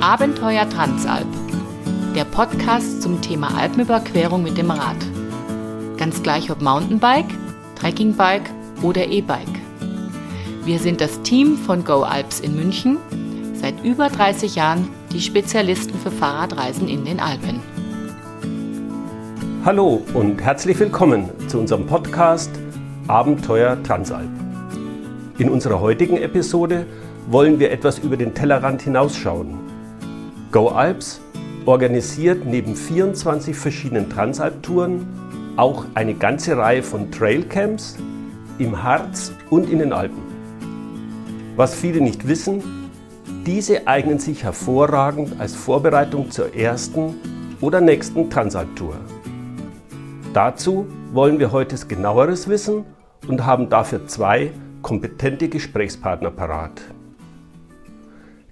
Abenteuer 0.00 0.66
Transalp, 0.66 1.26
der 2.16 2.24
Podcast 2.24 3.02
zum 3.02 3.20
Thema 3.20 3.54
Alpenüberquerung 3.58 4.42
mit 4.42 4.56
dem 4.56 4.70
Rad. 4.70 4.96
Ganz 5.98 6.22
gleich 6.22 6.50
ob 6.50 6.62
Mountainbike, 6.62 7.28
Trekkingbike 7.76 8.48
oder 8.80 9.06
E-Bike. 9.06 9.60
Wir 10.64 10.78
sind 10.78 11.02
das 11.02 11.20
Team 11.20 11.58
von 11.58 11.84
Go 11.84 12.00
Alps 12.00 12.40
in 12.40 12.56
München, 12.56 12.96
seit 13.52 13.84
über 13.84 14.08
30 14.08 14.54
Jahren 14.54 14.88
die 15.12 15.20
Spezialisten 15.20 15.98
für 15.98 16.10
Fahrradreisen 16.10 16.88
in 16.88 17.04
den 17.04 17.20
Alpen. 17.20 17.60
Hallo 19.66 20.00
und 20.14 20.40
herzlich 20.40 20.78
willkommen 20.78 21.28
zu 21.46 21.58
unserem 21.58 21.84
Podcast 21.84 22.50
Abenteuer 23.06 23.76
Transalp. 23.82 24.30
In 25.36 25.50
unserer 25.50 25.78
heutigen 25.80 26.16
Episode 26.16 26.86
wollen 27.28 27.58
wir 27.58 27.70
etwas 27.70 27.98
über 27.98 28.16
den 28.16 28.32
Tellerrand 28.32 28.80
hinausschauen. 28.80 29.69
Go 30.52 30.66
Alps 30.70 31.20
organisiert 31.64 32.44
neben 32.44 32.74
24 32.74 33.56
verschiedenen 33.56 34.10
Transalp-Touren 34.10 35.06
auch 35.56 35.84
eine 35.94 36.14
ganze 36.14 36.56
Reihe 36.56 36.82
von 36.82 37.12
Trailcamps 37.12 37.96
im 38.58 38.82
Harz 38.82 39.32
und 39.48 39.70
in 39.70 39.78
den 39.78 39.92
Alpen. 39.92 40.22
Was 41.54 41.76
viele 41.76 42.00
nicht 42.00 42.26
wissen, 42.26 42.90
diese 43.46 43.86
eignen 43.86 44.18
sich 44.18 44.42
hervorragend 44.42 45.38
als 45.38 45.54
Vorbereitung 45.54 46.32
zur 46.32 46.52
ersten 46.52 47.14
oder 47.60 47.80
nächsten 47.80 48.28
Transalp-Tour. 48.28 48.96
Dazu 50.32 50.86
wollen 51.12 51.38
wir 51.38 51.52
heute 51.52 51.76
genaueres 51.86 52.48
wissen 52.48 52.84
und 53.28 53.46
haben 53.46 53.68
dafür 53.68 54.08
zwei 54.08 54.50
kompetente 54.82 55.48
Gesprächspartner 55.48 56.32
parat. 56.32 56.80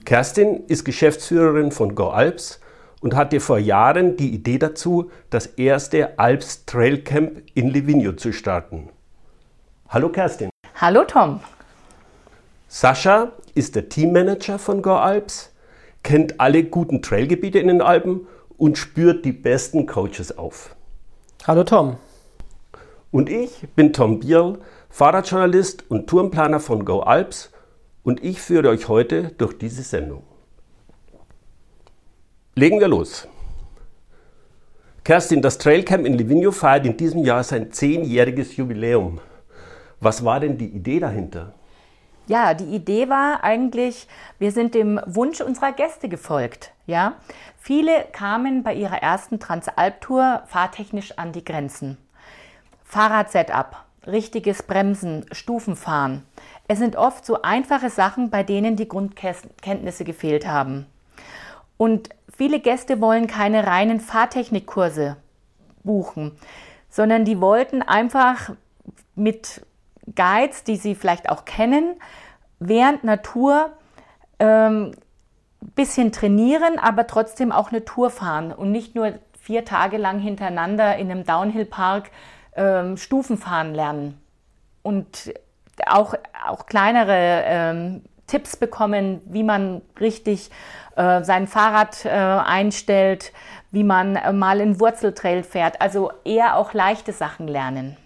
Kerstin 0.09 0.65
ist 0.69 0.87
Geschäftsführerin 0.87 1.71
von 1.71 1.95
Go 1.95 2.09
Alps 2.09 2.61
und 3.03 3.15
hatte 3.15 3.41
vor 3.41 3.59
Jahren 3.59 4.17
die 4.17 4.31
Idee 4.31 4.57
dazu, 4.57 5.11
das 5.29 5.45
erste 5.45 6.19
Alps 6.19 6.65
Trail 6.65 7.03
Camp 7.03 7.43
in 7.53 7.69
Livigno 7.69 8.13
zu 8.13 8.33
starten. 8.33 8.89
Hallo 9.91 10.09
Kerstin. 10.09 10.49
Hallo 10.77 11.05
Tom. 11.05 11.41
Sascha 12.69 13.33
ist 13.55 13.77
der 13.77 13.91
Teammanager 13.91 14.59
von 14.59 14.81
Go 14.81 14.95
Alps, 14.95 15.53
kennt 16.03 16.41
alle 16.41 16.65
guten 16.65 17.03
Trailgebiete 17.03 17.59
in 17.59 17.69
den 17.69 17.83
Alpen 17.83 18.27
und 18.57 18.79
spürt 18.79 19.27
die 19.27 19.33
besten 19.33 19.85
Coaches 19.85 20.39
auf. 20.39 20.75
Hallo 21.47 21.65
Tom. 21.65 21.99
Und 23.11 23.29
ich 23.29 23.69
bin 23.77 23.93
Tom 23.93 24.21
Bierl, 24.21 24.59
Fahrradjournalist 24.89 25.91
und 25.91 26.07
Tourenplaner 26.07 26.61
von 26.61 26.87
Go 26.87 27.01
Alps 27.01 27.51
und 28.09 28.25
ich 28.25 28.41
führe 28.41 28.71
euch 28.71 28.89
heute 28.89 29.33
durch 29.37 29.59
diese 29.59 29.83
Sendung. 29.83 30.23
Legen 32.55 32.81
wir 32.81 32.89
los. 32.89 33.29
Kerstin, 35.05 35.43
das 35.43 35.59
Trailcamp 35.59 36.07
in 36.07 36.15
Livigno 36.15 36.51
feiert 36.51 36.87
in 36.87 36.97
diesem 36.97 37.23
Jahr 37.23 37.45
sein 37.45 37.71
zehnjähriges 37.71 38.57
Jubiläum. 38.57 39.21
Was 40.01 40.25
war 40.25 40.41
denn 40.41 40.57
die 40.57 40.69
Idee 40.69 41.01
dahinter? 41.01 41.53
Ja, 42.29 42.55
die 42.55 42.75
Idee 42.75 43.11
war 43.11 43.45
eigentlich, 43.45 44.09
wir 44.39 44.53
sind 44.53 44.75
dem 44.75 44.99
Wunsch 45.05 45.43
unserer 45.43 45.73
Gäste 45.73 46.09
gefolgt. 46.09 46.73
Ja, 46.87 47.17
viele 47.59 48.07
kamen 48.13 48.63
bei 48.63 48.73
ihrer 48.73 49.03
ersten 49.03 49.39
Transalp-Tour 49.39 50.45
fahrtechnisch 50.47 51.19
an 51.19 51.33
die 51.33 51.45
Grenzen. 51.45 51.99
Fahrradsetup, 52.85 53.77
richtiges 54.09 54.63
Bremsen, 54.63 55.27
Stufenfahren. 55.33 56.25
Es 56.67 56.79
sind 56.79 56.97
oft 56.97 57.25
so 57.25 57.43
einfache 57.43 57.91
Sachen, 57.91 58.31
bei 58.31 58.43
denen 58.43 58.77
die 58.77 58.89
Grundkenntnisse 58.89 60.05
gefehlt 60.05 60.47
haben. 60.47 60.87
Und 61.77 62.11
viele 62.37 62.61
Gäste 62.61 63.01
wollen 63.01 63.27
keine 63.27 63.67
reinen 63.67 64.01
Fahrtechnikkurse 64.01 65.17
buchen, 65.85 66.33
sondern 66.91 67.25
die 67.25 67.41
wollten 67.41 67.83
einfach 67.83 68.51
mit 69.15 69.65
Guides, 70.15 70.65
die 70.65 70.77
sie 70.77 70.95
vielleicht 70.95 71.29
auch 71.29 71.45
kennen, 71.45 71.97
während 72.59 73.05
Natur 73.05 73.73
ähm, 74.39 74.93
bisschen 75.75 76.13
trainieren, 76.13 76.79
aber 76.79 77.07
trotzdem 77.07 77.53
auch 77.53 77.71
eine 77.71 77.85
Tour 77.85 78.11
fahren 78.11 78.53
und 78.53 78.71
nicht 78.71 78.95
nur 78.95 79.15
vier 79.41 79.65
Tage 79.65 79.97
lang 79.97 80.19
hintereinander 80.19 80.97
in 80.97 81.11
einem 81.11 81.25
Downhill-Park 81.25 82.11
ähm, 82.59 82.97
Stufen 82.97 83.39
fahren 83.39 83.75
lernen. 83.75 84.21
Und 84.83 85.33
auch, 85.87 86.15
auch 86.47 86.67
kleinere 86.67 87.43
ähm, 87.45 88.03
Tipps 88.27 88.57
bekommen, 88.57 89.21
wie 89.27 89.43
man 89.43 89.81
richtig 90.01 90.51
äh, 90.97 91.23
sein 91.23 91.47
Fahrrad 91.47 92.05
äh, 92.05 92.09
einstellt, 92.11 93.33
wie 93.71 93.85
man 93.85 94.17
äh, 94.17 94.33
mal 94.33 94.61
in 94.61 94.81
Wurzeltrail 94.81 95.43
fährt. 95.43 95.81
Also 95.81 96.13
eher 96.25 96.57
auch 96.57 96.75
leichte 96.75 97.13
Sachen 97.13 97.49
lernen. 97.49 97.97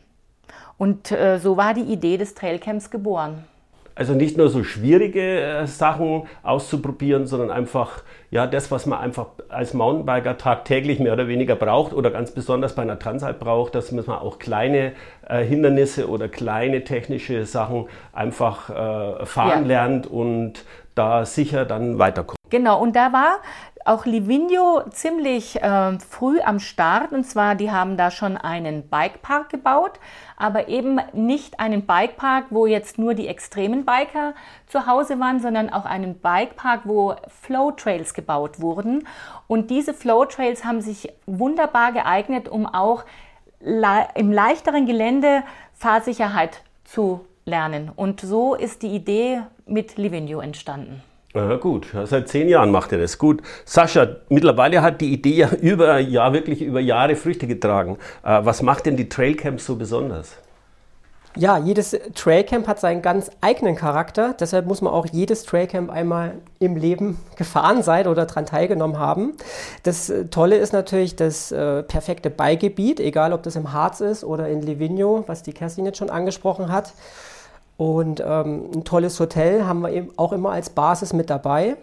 Und 0.78 1.10
äh, 1.12 1.38
so 1.38 1.56
war 1.56 1.74
die 1.74 1.82
Idee 1.82 2.18
des 2.18 2.34
Trailcamps 2.34 2.90
geboren. 2.90 3.44
Also 3.94 4.14
nicht 4.14 4.36
nur 4.36 4.48
so 4.48 4.64
schwierige 4.64 5.40
äh, 5.40 5.66
Sachen 5.66 6.24
auszuprobieren, 6.42 7.26
sondern 7.26 7.50
einfach 7.50 8.02
ja 8.30 8.46
das, 8.46 8.70
was 8.70 8.86
man 8.86 8.98
einfach 8.98 9.26
als 9.48 9.74
Mountainbiker 9.74 10.38
tagtäglich 10.38 10.98
mehr 10.98 11.12
oder 11.12 11.28
weniger 11.28 11.56
braucht 11.56 11.92
oder 11.92 12.10
ganz 12.10 12.30
besonders 12.30 12.74
bei 12.74 12.82
einer 12.82 12.98
Transalp 12.98 13.38
braucht, 13.38 13.74
dass 13.74 13.92
man 13.92 14.04
auch 14.08 14.38
kleine 14.38 14.92
äh, 15.28 15.44
Hindernisse 15.44 16.08
oder 16.08 16.28
kleine 16.28 16.84
technische 16.84 17.44
Sachen 17.44 17.86
einfach 18.12 18.70
äh, 18.70 19.26
fahren 19.26 19.62
ja. 19.62 19.68
lernt 19.68 20.06
und 20.06 20.64
da 20.94 21.24
sicher 21.24 21.64
dann 21.64 21.98
weiterkommt. 21.98 22.41
Genau, 22.52 22.82
und 22.82 22.96
da 22.96 23.14
war 23.14 23.38
auch 23.86 24.04
Livigno 24.04 24.82
ziemlich 24.90 25.62
äh, 25.62 25.98
früh 26.00 26.38
am 26.42 26.60
Start. 26.60 27.12
Und 27.12 27.24
zwar, 27.24 27.54
die 27.54 27.70
haben 27.70 27.96
da 27.96 28.10
schon 28.10 28.36
einen 28.36 28.90
Bikepark 28.90 29.48
gebaut, 29.48 29.92
aber 30.36 30.68
eben 30.68 31.00
nicht 31.14 31.60
einen 31.60 31.86
Bikepark, 31.86 32.48
wo 32.50 32.66
jetzt 32.66 32.98
nur 32.98 33.14
die 33.14 33.26
extremen 33.26 33.86
Biker 33.86 34.34
zu 34.66 34.86
Hause 34.86 35.18
waren, 35.18 35.40
sondern 35.40 35.72
auch 35.72 35.86
einen 35.86 36.18
Bikepark, 36.18 36.82
wo 36.84 37.14
Flow 37.26 37.70
Trails 37.70 38.12
gebaut 38.12 38.60
wurden. 38.60 39.08
Und 39.46 39.70
diese 39.70 39.94
Flow 39.94 40.26
Trails 40.26 40.62
haben 40.62 40.82
sich 40.82 41.10
wunderbar 41.24 41.92
geeignet, 41.92 42.50
um 42.50 42.66
auch 42.66 43.04
im 43.60 44.30
leichteren 44.30 44.84
Gelände 44.84 45.42
Fahrsicherheit 45.72 46.60
zu 46.84 47.24
lernen. 47.46 47.90
Und 47.96 48.20
so 48.20 48.54
ist 48.54 48.82
die 48.82 48.94
Idee 48.94 49.40
mit 49.64 49.96
Livigno 49.96 50.40
entstanden. 50.40 51.02
Ja, 51.34 51.56
gut, 51.56 51.86
seit 52.04 52.28
zehn 52.28 52.46
Jahren 52.48 52.70
macht 52.70 52.92
er 52.92 52.98
das. 52.98 53.16
Gut. 53.16 53.40
Sascha, 53.64 54.16
mittlerweile 54.28 54.82
hat 54.82 55.00
die 55.00 55.14
Idee 55.14 55.34
ja 55.34 55.48
über, 55.60 55.98
ja, 55.98 56.32
wirklich 56.32 56.60
über 56.60 56.80
Jahre 56.80 57.16
Früchte 57.16 57.46
getragen. 57.46 57.96
Äh, 58.22 58.40
was 58.44 58.60
macht 58.62 58.84
denn 58.84 58.96
die 58.96 59.08
Trailcamps 59.08 59.64
so 59.64 59.76
besonders? 59.76 60.36
Ja, 61.34 61.56
jedes 61.56 61.96
Trailcamp 62.14 62.68
hat 62.68 62.78
seinen 62.78 63.00
ganz 63.00 63.30
eigenen 63.40 63.74
Charakter. 63.74 64.34
Deshalb 64.38 64.66
muss 64.66 64.82
man 64.82 64.92
auch 64.92 65.06
jedes 65.06 65.44
Trailcamp 65.44 65.90
einmal 65.90 66.34
im 66.58 66.76
Leben 66.76 67.18
gefahren 67.36 67.82
sein 67.82 68.06
oder 68.06 68.26
daran 68.26 68.44
teilgenommen 68.44 68.98
haben. 68.98 69.32
Das 69.84 70.10
äh, 70.10 70.26
Tolle 70.26 70.56
ist 70.56 70.74
natürlich 70.74 71.16
das 71.16 71.50
äh, 71.50 71.82
perfekte 71.82 72.28
Beigebiet, 72.28 73.00
egal 73.00 73.32
ob 73.32 73.42
das 73.42 73.56
im 73.56 73.72
Harz 73.72 74.00
ist 74.00 74.22
oder 74.22 74.50
in 74.50 74.60
Livigno, 74.60 75.24
was 75.26 75.42
die 75.42 75.54
Kerstin 75.54 75.86
jetzt 75.86 75.96
schon 75.96 76.10
angesprochen 76.10 76.70
hat. 76.70 76.92
Und 77.76 78.20
ähm, 78.20 78.70
ein 78.74 78.84
tolles 78.84 79.18
Hotel 79.18 79.64
haben 79.64 79.80
wir 79.80 79.90
eben 79.90 80.10
auch 80.16 80.32
immer 80.32 80.50
als 80.50 80.70
Basis 80.70 81.12
mit 81.12 81.30
dabei. 81.30 81.76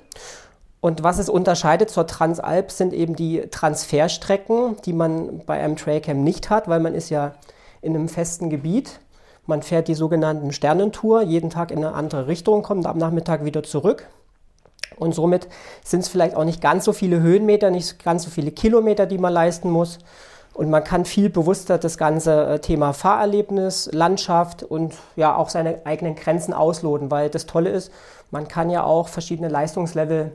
Und 0.82 1.04
was 1.04 1.20
es 1.20 1.30
unterscheidet 1.30 1.90
zur 1.90 2.08
Transalp 2.08 2.72
sind 2.72 2.94
eben 2.94 3.16
die 3.16 3.42
Transferstrecken, 3.52 4.78
die 4.86 4.94
man 4.94 5.42
bei 5.46 5.60
einem 5.60 5.76
Trailcamp 5.76 6.22
nicht 6.22 6.50
hat, 6.50 6.70
weil 6.70 6.80
man 6.80 6.96
ist 6.96 7.10
ja 7.10 7.34
in 7.82 7.96
einem 7.96 8.08
festen 8.08 8.50
Gebiet. 8.50 9.00
Man 9.46 9.62
fährt 9.62 9.88
die 9.88 9.96
sogenannten 9.96 10.54
Sternentour, 10.54 11.22
jeden 11.24 11.50
Tag 11.50 11.72
in 11.72 11.80
eine 11.80 11.94
andere 11.94 12.28
Richtung, 12.28 12.62
kommt 12.62 12.86
am 12.86 12.98
Nachmittag 12.98 13.44
wieder 13.44 13.64
zurück. 13.64 14.08
Und 14.96 15.14
somit 15.16 15.48
sind 15.84 16.02
es 16.02 16.08
vielleicht 16.08 16.36
auch 16.36 16.44
nicht 16.44 16.62
ganz 16.62 16.86
so 16.86 16.94
viele 16.94 17.20
Höhenmeter, 17.20 17.72
nicht 17.72 18.04
ganz 18.04 18.24
so 18.24 18.30
viele 18.30 18.52
Kilometer, 18.52 19.06
die 19.06 19.18
man 19.18 19.34
leisten 19.34 19.70
muss, 19.70 20.00
und 20.60 20.70
man 20.70 20.84
kann 20.84 21.06
viel 21.06 21.30
bewusster 21.30 21.78
das 21.78 21.98
ganze 21.98 22.46
äh, 22.46 22.60
Thema 22.60 22.92
Fahrerlebnis, 22.92 23.90
Landschaft 23.94 24.62
und 24.62 24.94
ja 25.16 25.34
auch 25.38 25.48
seine 25.48 25.86
eigenen 25.86 26.16
Grenzen 26.16 26.54
ausloten, 26.54 27.10
weil 27.10 27.30
das 27.30 27.46
Tolle 27.46 27.70
ist, 27.70 27.94
man 28.30 28.50
kann 28.50 28.70
ja 28.70 28.84
auch 28.84 29.08
verschiedene 29.08 29.48
Leistungslevel 29.48 30.34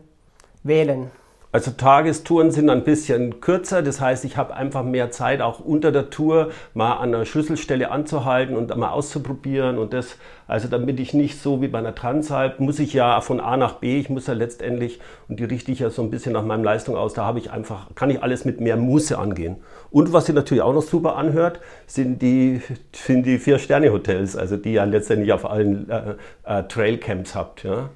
wählen. 0.63 1.11
Also 1.55 1.71
Tagestouren 1.71 2.51
sind 2.51 2.69
ein 2.69 2.83
bisschen 2.83 3.41
kürzer, 3.41 3.81
das 3.81 4.01
heißt, 4.01 4.25
ich 4.25 4.37
habe 4.37 4.57
einfach 4.57 4.83
mehr 4.83 5.13
Zeit, 5.13 5.41
auch 5.41 5.61
unter 5.61 5.93
der 5.93 6.11
Tour 6.11 6.51
mal 6.75 6.95
an 6.95 7.15
einer 7.15 7.25
Schlüsselstelle 7.25 7.93
anzuhalten 7.93 8.57
und 8.57 8.77
mal 8.77 8.91
auszuprobieren 8.91 9.79
und 9.79 9.93
das, 9.93 10.17
also 10.49 10.67
damit 10.67 10.99
ich 10.99 11.15
nicht 11.15 11.41
so 11.41 11.63
wie 11.63 11.69
bei 11.69 11.79
einer 11.79 11.95
Transalp, 11.95 12.59
muss 12.59 12.81
ich 12.81 12.93
ja 12.93 13.21
von 13.21 13.39
A 13.39 13.57
nach 13.57 13.75
B, 13.75 14.01
ich 14.01 14.11
muss 14.11 14.27
ja 14.27 14.35
letztendlich, 14.35 14.99
und 15.29 15.39
die 15.39 15.45
richte 15.45 15.71
ich 15.71 15.79
ja 15.79 15.91
so 15.91 16.03
ein 16.03 16.11
bisschen 16.11 16.33
nach 16.33 16.45
meinem 16.45 16.65
Leistung 16.65 16.97
aus, 16.97 17.15
da 17.15 17.25
habe 17.25 17.39
ich 17.39 17.53
einfach, 17.53 17.95
kann 17.95 18.11
ich 18.11 18.21
alles 18.21 18.45
mit 18.45 18.61
mehr 18.61 18.77
Muße 18.77 19.17
angehen. 19.17 19.59
Und 19.93 20.13
was 20.13 20.27
sich 20.27 20.35
natürlich 20.35 20.65
auch 20.65 20.75
noch 20.75 20.83
super 20.83 21.15
anhört, 21.15 21.61
sind 21.87 22.21
die, 22.21 22.63
sind 22.91 23.27
die 23.27 23.39
Vier-Sterne-Hotels, 23.39 24.37
also 24.37 24.57
die 24.57 24.73
ihr 24.73 24.87
letztendlich 24.87 25.33
auf 25.33 25.49
allen 25.49 25.89
äh, 25.89 26.15
äh, 26.43 26.65
Trailcamps 26.65 27.37
habt, 27.37 27.63
ja. 27.63 27.91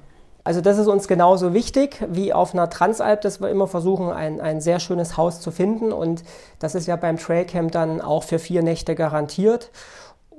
Also 0.49 0.61
das 0.61 0.79
ist 0.79 0.87
uns 0.87 1.07
genauso 1.07 1.53
wichtig 1.53 2.03
wie 2.09 2.33
auf 2.33 2.55
einer 2.55 2.71
Transalp, 2.71 3.21
dass 3.21 3.39
wir 3.39 3.51
immer 3.51 3.67
versuchen, 3.67 4.09
ein, 4.09 4.41
ein 4.41 4.61
sehr 4.61 4.79
schönes 4.79 5.15
Haus 5.15 5.41
zu 5.41 5.51
finden. 5.51 5.91
Und 5.91 6.23
das 6.57 6.73
ist 6.73 6.87
ja 6.87 6.95
beim 6.95 7.19
Trailcamp 7.19 7.71
dann 7.71 8.01
auch 8.01 8.23
für 8.23 8.39
vier 8.39 8.63
Nächte 8.63 8.95
garantiert. 8.95 9.69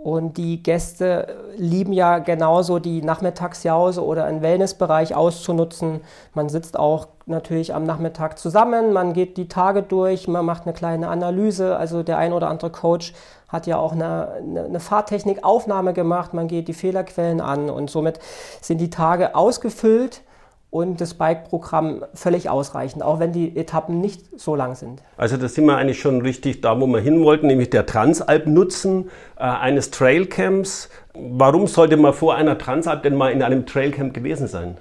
Und 0.02 0.38
die 0.38 0.62
Gäste 0.62 1.36
lieben 1.56 1.92
ja 1.92 2.20
genauso 2.20 2.78
die 2.78 3.02
Nachmittagsjause 3.02 4.02
oder 4.02 4.24
einen 4.24 4.40
Wellnessbereich 4.40 5.14
auszunutzen. 5.14 6.00
Man 6.32 6.48
sitzt 6.48 6.78
auch 6.78 7.08
natürlich 7.26 7.74
am 7.74 7.84
Nachmittag 7.84 8.38
zusammen, 8.38 8.94
man 8.94 9.12
geht 9.12 9.36
die 9.36 9.46
Tage 9.46 9.82
durch, 9.82 10.26
man 10.26 10.46
macht 10.46 10.62
eine 10.64 10.72
kleine 10.72 11.08
Analyse. 11.08 11.76
Also 11.76 12.02
der 12.02 12.16
ein 12.16 12.32
oder 12.32 12.48
andere 12.48 12.70
Coach 12.70 13.12
hat 13.48 13.66
ja 13.66 13.76
auch 13.76 13.92
eine, 13.92 14.40
eine 14.66 14.80
Fahrtechnikaufnahme 14.80 15.92
gemacht, 15.92 16.32
man 16.32 16.48
geht 16.48 16.68
die 16.68 16.72
Fehlerquellen 16.72 17.42
an 17.42 17.68
und 17.68 17.90
somit 17.90 18.20
sind 18.62 18.78
die 18.78 18.90
Tage 18.90 19.34
ausgefüllt 19.34 20.22
und 20.70 21.00
das 21.00 21.14
Bike-Programm 21.14 22.04
völlig 22.14 22.48
ausreichend, 22.48 23.02
auch 23.02 23.18
wenn 23.18 23.32
die 23.32 23.56
Etappen 23.56 24.00
nicht 24.00 24.38
so 24.38 24.54
lang 24.54 24.76
sind. 24.76 25.02
Also 25.16 25.36
da 25.36 25.48
sind 25.48 25.66
wir 25.66 25.76
eigentlich 25.76 26.00
schon 26.00 26.22
richtig 26.22 26.60
da, 26.60 26.80
wo 26.80 26.86
wir 26.86 27.00
hin 27.00 27.24
wollten, 27.24 27.48
nämlich 27.48 27.70
der 27.70 27.86
Transalp-Nutzen 27.86 29.10
äh, 29.36 29.42
eines 29.42 29.90
Trailcamps. 29.90 30.88
Warum 31.14 31.66
sollte 31.66 31.96
man 31.96 32.12
vor 32.12 32.36
einer 32.36 32.56
Transalp 32.56 33.02
denn 33.02 33.16
mal 33.16 33.32
in 33.32 33.42
einem 33.42 33.66
Trailcamp 33.66 34.14
gewesen 34.14 34.46
sein? 34.46 34.76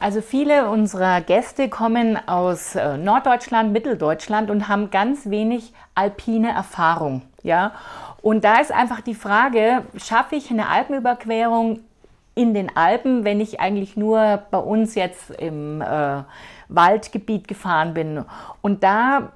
Also 0.00 0.20
viele 0.20 0.68
unserer 0.68 1.20
Gäste 1.20 1.68
kommen 1.68 2.18
aus 2.26 2.74
äh, 2.74 2.98
Norddeutschland, 2.98 3.72
Mitteldeutschland 3.72 4.50
und 4.50 4.68
haben 4.68 4.90
ganz 4.90 5.30
wenig 5.30 5.72
alpine 5.94 6.50
Erfahrung. 6.50 7.22
Ja? 7.42 7.72
Und 8.20 8.44
da 8.44 8.60
ist 8.60 8.72
einfach 8.72 9.00
die 9.00 9.14
Frage, 9.14 9.84
schaffe 9.96 10.36
ich 10.36 10.50
eine 10.50 10.68
Alpenüberquerung 10.68 11.80
in 12.34 12.54
den 12.54 12.74
Alpen, 12.76 13.24
wenn 13.24 13.40
ich 13.40 13.60
eigentlich 13.60 13.96
nur 13.96 14.42
bei 14.50 14.58
uns 14.58 14.94
jetzt 14.94 15.30
im 15.30 15.82
äh, 15.82 16.22
Waldgebiet 16.68 17.48
gefahren 17.48 17.94
bin. 17.94 18.24
Und 18.62 18.84
da 18.84 19.32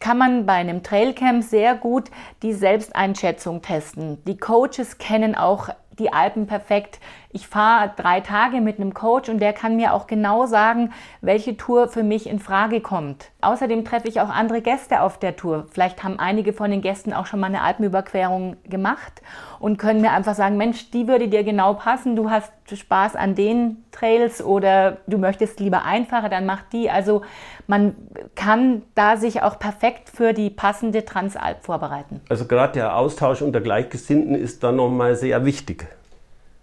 kann 0.00 0.18
man 0.18 0.46
bei 0.46 0.54
einem 0.54 0.82
Trailcamp 0.82 1.44
sehr 1.44 1.74
gut 1.74 2.10
die 2.42 2.54
Selbsteinschätzung 2.54 3.62
testen. 3.62 4.22
Die 4.24 4.38
Coaches 4.38 4.98
kennen 4.98 5.34
auch 5.34 5.68
die 5.98 6.12
Alpen 6.12 6.46
perfekt. 6.46 6.98
Ich 7.32 7.46
fahre 7.46 7.92
drei 7.96 8.18
Tage 8.20 8.60
mit 8.60 8.80
einem 8.80 8.92
Coach 8.92 9.28
und 9.28 9.38
der 9.38 9.52
kann 9.52 9.76
mir 9.76 9.94
auch 9.94 10.08
genau 10.08 10.46
sagen, 10.46 10.92
welche 11.20 11.56
Tour 11.56 11.86
für 11.86 12.02
mich 12.02 12.28
in 12.28 12.40
Frage 12.40 12.80
kommt. 12.80 13.30
Außerdem 13.40 13.84
treffe 13.84 14.08
ich 14.08 14.20
auch 14.20 14.30
andere 14.30 14.60
Gäste 14.62 15.00
auf 15.00 15.16
der 15.16 15.36
Tour. 15.36 15.66
Vielleicht 15.70 16.02
haben 16.02 16.18
einige 16.18 16.52
von 16.52 16.72
den 16.72 16.80
Gästen 16.80 17.12
auch 17.12 17.26
schon 17.26 17.38
mal 17.38 17.46
eine 17.46 17.62
Alpenüberquerung 17.62 18.56
gemacht 18.64 19.22
und 19.60 19.78
können 19.78 20.00
mir 20.00 20.10
einfach 20.10 20.34
sagen, 20.34 20.56
Mensch, 20.56 20.90
die 20.90 21.06
würde 21.06 21.28
dir 21.28 21.44
genau 21.44 21.74
passen. 21.74 22.16
Du 22.16 22.30
hast 22.30 22.52
Spaß 22.68 23.14
an 23.14 23.36
den 23.36 23.84
Trails 23.92 24.42
oder 24.42 24.96
du 25.06 25.16
möchtest 25.18 25.60
lieber 25.60 25.84
einfacher, 25.84 26.30
dann 26.30 26.46
mach 26.46 26.62
die. 26.72 26.90
Also 26.90 27.22
man 27.68 27.94
kann 28.34 28.82
da 28.96 29.16
sich 29.16 29.42
auch 29.42 29.60
perfekt 29.60 30.10
für 30.10 30.32
die 30.32 30.50
passende 30.50 31.04
Transalp 31.04 31.64
vorbereiten. 31.64 32.22
Also 32.28 32.46
gerade 32.46 32.72
der 32.72 32.96
Austausch 32.96 33.40
unter 33.40 33.60
Gleichgesinnten 33.60 34.34
ist 34.34 34.64
da 34.64 34.72
nochmal 34.72 35.14
sehr 35.14 35.44
wichtig. 35.44 35.86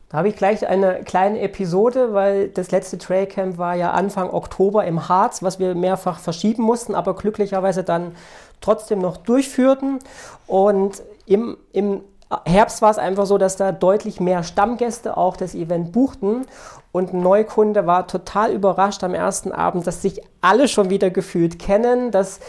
Da 0.09 0.19
habe 0.19 0.29
ich 0.29 0.37
gleich 0.37 0.65
eine 0.65 1.03
kleine 1.03 1.41
Episode, 1.41 2.13
weil 2.13 2.47
das 2.47 2.71
letzte 2.71 2.97
Trailcamp 2.97 3.57
war 3.57 3.75
ja 3.75 3.91
Anfang 3.91 4.29
Oktober 4.29 4.85
im 4.85 5.09
Harz, 5.09 5.43
was 5.43 5.59
wir 5.59 5.75
mehrfach 5.75 6.19
verschieben 6.19 6.63
mussten, 6.63 6.95
aber 6.95 7.13
glücklicherweise 7.13 7.83
dann 7.83 8.15
trotzdem 8.61 8.99
noch 8.99 9.17
durchführten. 9.17 9.99
Und 10.47 11.03
im, 11.25 11.57
im 11.73 12.01
Herbst 12.45 12.81
war 12.81 12.91
es 12.91 12.97
einfach 12.97 13.25
so, 13.25 13.37
dass 13.37 13.55
da 13.55 13.71
deutlich 13.71 14.19
mehr 14.19 14.43
Stammgäste 14.43 15.15
auch 15.15 15.37
das 15.37 15.55
Event 15.55 15.91
buchten. 15.93 16.45
Und 16.91 17.13
ein 17.13 17.21
Neukunde 17.21 17.85
war 17.85 18.07
total 18.07 18.51
überrascht 18.51 19.03
am 19.03 19.13
ersten 19.13 19.51
Abend, 19.51 19.87
dass 19.87 20.01
sich 20.01 20.21
alle 20.41 20.67
schon 20.67 20.89
wieder 20.89 21.09
gefühlt 21.09 21.59
kennen, 21.59 22.11
dass 22.11 22.39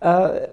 äh, 0.00 0.48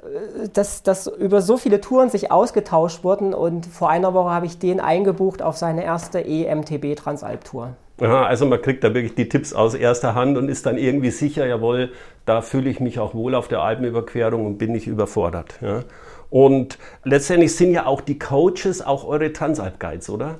dass, 0.53 0.81
dass 0.81 1.05
über 1.05 1.39
so 1.41 1.57
viele 1.57 1.79
Touren 1.79 2.09
sich 2.09 2.31
ausgetauscht 2.31 3.03
wurden 3.03 3.35
und 3.35 3.67
vor 3.67 3.91
einer 3.91 4.15
Woche 4.15 4.31
habe 4.31 4.47
ich 4.47 4.57
den 4.57 4.79
eingebucht 4.79 5.43
auf 5.43 5.55
seine 5.55 5.83
erste 5.83 6.25
EMTB 6.25 6.95
Transalp-Tour. 6.95 7.75
Aha, 8.01 8.25
also 8.25 8.47
man 8.47 8.59
kriegt 8.61 8.83
da 8.83 8.93
wirklich 8.95 9.13
die 9.13 9.29
Tipps 9.29 9.53
aus 9.53 9.75
erster 9.75 10.15
Hand 10.15 10.39
und 10.39 10.49
ist 10.49 10.65
dann 10.65 10.79
irgendwie 10.79 11.11
sicher, 11.11 11.45
jawohl, 11.45 11.91
da 12.25 12.41
fühle 12.41 12.71
ich 12.71 12.79
mich 12.79 12.97
auch 12.97 13.13
wohl 13.13 13.35
auf 13.35 13.47
der 13.47 13.61
Alpenüberquerung 13.61 14.47
und 14.47 14.57
bin 14.57 14.71
nicht 14.71 14.87
überfordert. 14.87 15.59
Ja. 15.61 15.83
Und 16.29 16.77
letztendlich 17.03 17.55
sind 17.55 17.71
ja 17.71 17.85
auch 17.85 18.01
die 18.01 18.19
Coaches 18.19 18.81
auch 18.81 19.05
eure 19.05 19.31
Transalp-Guides, 19.31 20.09
oder? 20.09 20.39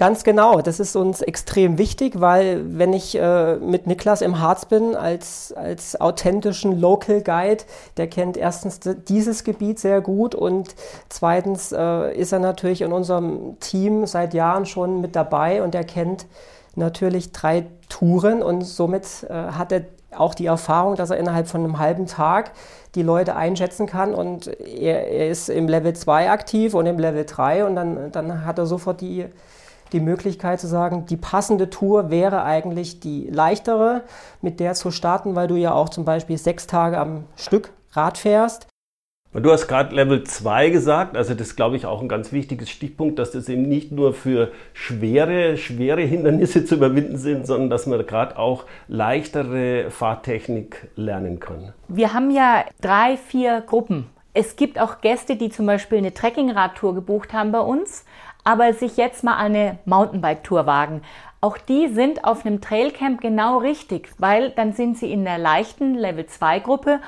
Ganz 0.00 0.24
genau, 0.24 0.62
das 0.62 0.80
ist 0.80 0.96
uns 0.96 1.20
extrem 1.20 1.76
wichtig, 1.76 2.22
weil 2.22 2.78
wenn 2.78 2.94
ich 2.94 3.14
äh, 3.18 3.56
mit 3.56 3.86
Niklas 3.86 4.22
im 4.22 4.40
Harz 4.40 4.64
bin 4.64 4.96
als, 4.96 5.52
als 5.52 6.00
authentischen 6.00 6.80
Local 6.80 7.20
Guide, 7.20 7.64
der 7.98 8.06
kennt 8.06 8.38
erstens 8.38 8.80
dieses 8.80 9.44
Gebiet 9.44 9.78
sehr 9.78 10.00
gut 10.00 10.34
und 10.34 10.74
zweitens 11.10 11.70
äh, 11.72 12.16
ist 12.16 12.32
er 12.32 12.38
natürlich 12.38 12.80
in 12.80 12.94
unserem 12.94 13.60
Team 13.60 14.06
seit 14.06 14.32
Jahren 14.32 14.64
schon 14.64 15.02
mit 15.02 15.16
dabei 15.16 15.62
und 15.62 15.74
er 15.74 15.84
kennt 15.84 16.24
natürlich 16.76 17.32
drei 17.32 17.66
Touren 17.90 18.42
und 18.42 18.62
somit 18.62 19.04
äh, 19.28 19.34
hat 19.34 19.70
er 19.70 19.82
auch 20.16 20.34
die 20.34 20.46
Erfahrung, 20.46 20.96
dass 20.96 21.10
er 21.10 21.18
innerhalb 21.18 21.48
von 21.48 21.62
einem 21.62 21.78
halben 21.78 22.06
Tag 22.06 22.52
die 22.94 23.02
Leute 23.02 23.36
einschätzen 23.36 23.86
kann 23.86 24.14
und 24.14 24.46
er, 24.46 25.08
er 25.08 25.28
ist 25.28 25.48
im 25.48 25.68
Level 25.68 25.94
2 25.94 26.30
aktiv 26.30 26.74
und 26.74 26.86
im 26.86 26.98
Level 26.98 27.24
3 27.24 27.64
und 27.64 27.76
dann, 27.76 28.10
dann 28.12 28.44
hat 28.44 28.58
er 28.58 28.66
sofort 28.66 29.00
die 29.00 29.26
die 29.92 30.00
Möglichkeit 30.00 30.60
zu 30.60 30.66
sagen, 30.66 31.06
die 31.06 31.16
passende 31.16 31.70
Tour 31.70 32.10
wäre 32.10 32.44
eigentlich 32.44 33.00
die 33.00 33.28
leichtere, 33.28 34.02
mit 34.40 34.60
der 34.60 34.74
zu 34.74 34.90
starten, 34.90 35.34
weil 35.34 35.48
du 35.48 35.56
ja 35.56 35.72
auch 35.72 35.88
zum 35.88 36.04
Beispiel 36.04 36.38
sechs 36.38 36.66
Tage 36.66 36.98
am 36.98 37.24
Stück 37.36 37.72
Rad 37.92 38.18
fährst. 38.18 38.69
Du 39.32 39.52
hast 39.52 39.68
gerade 39.68 39.94
Level 39.94 40.24
2 40.24 40.70
gesagt, 40.70 41.16
also 41.16 41.34
das 41.34 41.48
ist, 41.48 41.56
glaube 41.56 41.76
ich, 41.76 41.86
auch 41.86 42.02
ein 42.02 42.08
ganz 42.08 42.32
wichtiges 42.32 42.68
Stichpunkt, 42.68 43.16
dass 43.20 43.30
das 43.30 43.48
eben 43.48 43.62
nicht 43.62 43.92
nur 43.92 44.12
für 44.12 44.50
schwere, 44.72 45.56
schwere 45.56 46.00
Hindernisse 46.00 46.64
zu 46.64 46.74
überwinden 46.74 47.16
sind, 47.16 47.46
sondern 47.46 47.70
dass 47.70 47.86
man 47.86 48.04
gerade 48.04 48.36
auch 48.36 48.64
leichtere 48.88 49.90
Fahrtechnik 49.90 50.88
lernen 50.96 51.38
kann. 51.38 51.72
Wir 51.86 52.12
haben 52.12 52.32
ja 52.32 52.64
drei, 52.80 53.16
vier 53.16 53.60
Gruppen. 53.60 54.06
Es 54.34 54.56
gibt 54.56 54.80
auch 54.80 55.00
Gäste, 55.00 55.36
die 55.36 55.50
zum 55.50 55.66
Beispiel 55.66 55.98
eine 55.98 56.12
Trekkingradtour 56.12 56.96
gebucht 56.96 57.32
haben 57.32 57.52
bei 57.52 57.60
uns 57.60 58.04
aber 58.44 58.72
sich 58.72 58.96
jetzt 58.96 59.24
mal 59.24 59.36
eine 59.36 59.78
Mountainbike-Tour 59.84 60.66
wagen. 60.66 61.02
Auch 61.40 61.56
die 61.56 61.88
sind 61.88 62.24
auf 62.24 62.44
einem 62.44 62.60
Trailcamp 62.60 63.20
genau 63.20 63.58
richtig, 63.58 64.10
weil 64.18 64.50
dann 64.50 64.72
sind 64.72 64.98
sie 64.98 65.10
in 65.10 65.24
der 65.24 65.38
leichten 65.38 65.94
Level 65.94 66.26
2 66.26 66.60
Gruppe 66.60 67.00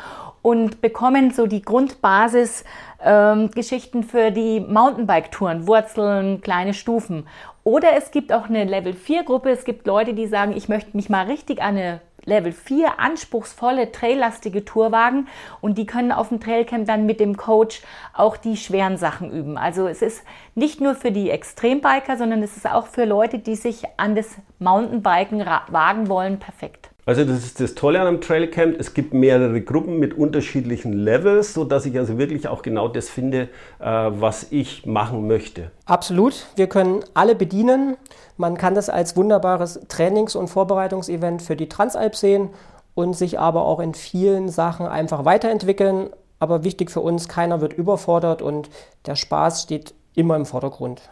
und 0.43 0.81
bekommen 0.81 1.31
so 1.31 1.47
die 1.47 1.63
Grundbasis 1.63 2.65
ähm, 3.03 3.51
Geschichten 3.51 4.03
für 4.03 4.31
die 4.31 4.61
Mountainbike-Touren, 4.61 5.67
Wurzeln, 5.67 6.41
kleine 6.41 6.75
Stufen. 6.75 7.27
Oder 7.65 7.97
es 7.97 8.11
gibt 8.11 8.33
auch 8.33 8.49
eine 8.49 8.65
Level 8.65 8.93
4 8.93 9.23
Gruppe. 9.23 9.51
Es 9.51 9.65
gibt 9.65 9.87
Leute, 9.87 10.15
die 10.15 10.27
sagen, 10.27 10.53
ich 10.57 10.69
möchte 10.69 10.97
mich 10.97 11.09
mal 11.09 11.27
richtig 11.27 11.63
an 11.63 11.77
eine 11.77 12.01
Level 12.25 12.53
4 12.53 13.01
anspruchsvolle, 13.01 13.91
traillastige 13.91 14.65
Tourwagen 14.65 15.27
und 15.61 15.77
die 15.77 15.87
können 15.87 16.13
auf 16.13 16.29
dem 16.29 16.41
Trailcamp 16.41 16.87
dann 16.87 17.05
mit 17.05 17.19
dem 17.19 17.37
Coach 17.37 17.83
auch 18.15 18.37
die 18.37 18.57
schweren 18.57 18.97
Sachen 18.97 19.33
üben. 19.33 19.59
Also 19.59 19.89
es 19.89 20.03
ist 20.03 20.23
nicht 20.55 20.81
nur 20.81 20.95
für 20.95 21.11
die 21.11 21.31
Extrembiker, 21.31 22.17
sondern 22.17 22.43
es 22.43 22.57
ist 22.57 22.71
auch 22.71 22.87
für 22.87 23.05
Leute, 23.05 23.39
die 23.41 23.57
sich 23.57 23.83
an 23.97 24.15
das 24.15 24.37
Mountainbiken 24.61 25.45
wagen 25.69 26.09
wollen, 26.09 26.39
perfekt. 26.39 26.92
Also 27.05 27.25
das 27.25 27.39
ist 27.45 27.61
das 27.61 27.75
Tolle 27.75 28.01
an 28.01 28.07
einem 28.07 28.21
Trailcamp. 28.21 28.79
Es 28.79 28.95
gibt 28.95 29.13
mehrere 29.13 29.61
Gruppen 29.61 29.99
mit 29.99 30.17
unterschiedlichen 30.17 30.93
Levels, 30.93 31.53
sodass 31.53 31.85
ich 31.85 31.99
also 31.99 32.17
wirklich 32.17 32.47
auch 32.47 32.63
genau 32.63 32.87
das 32.87 33.09
finde, 33.09 33.49
äh, 33.81 33.85
was 33.85 34.53
ich 34.53 34.87
machen 34.87 35.27
möchte. 35.27 35.73
Absolut. 35.85 36.47
Wir 36.55 36.69
können 36.69 37.01
alle 37.15 37.35
bedienen. 37.35 37.97
Man 38.37 38.57
kann 38.57 38.77
das 38.77 38.89
als 38.89 39.17
wunderbares 39.17 39.81
Trainings- 39.89 40.37
und 40.37 40.47
Vorbereitungsevent 40.47 41.43
für 41.43 41.57
die 41.57 41.69
Transalp 41.69 42.15
sehen 42.15 42.51
und 42.95 43.15
sich 43.15 43.41
aber 43.41 43.65
auch 43.65 43.81
in 43.81 43.95
vielen 43.95 44.49
Sachen 44.49 44.87
einfach 44.87 45.25
weiterentwickeln. 45.25 46.11
Aber 46.39 46.63
wichtig 46.63 46.93
für 46.93 47.01
uns, 47.01 47.29
keiner 47.29 47.61
wird 47.61 47.73
überfordert 47.73 48.43
und 48.43 48.71
der 49.07 49.17
Spaß 49.17 49.63
steht 49.63 49.95
immer 50.15 50.37
im 50.37 50.47
Vordergrund. 50.47 51.03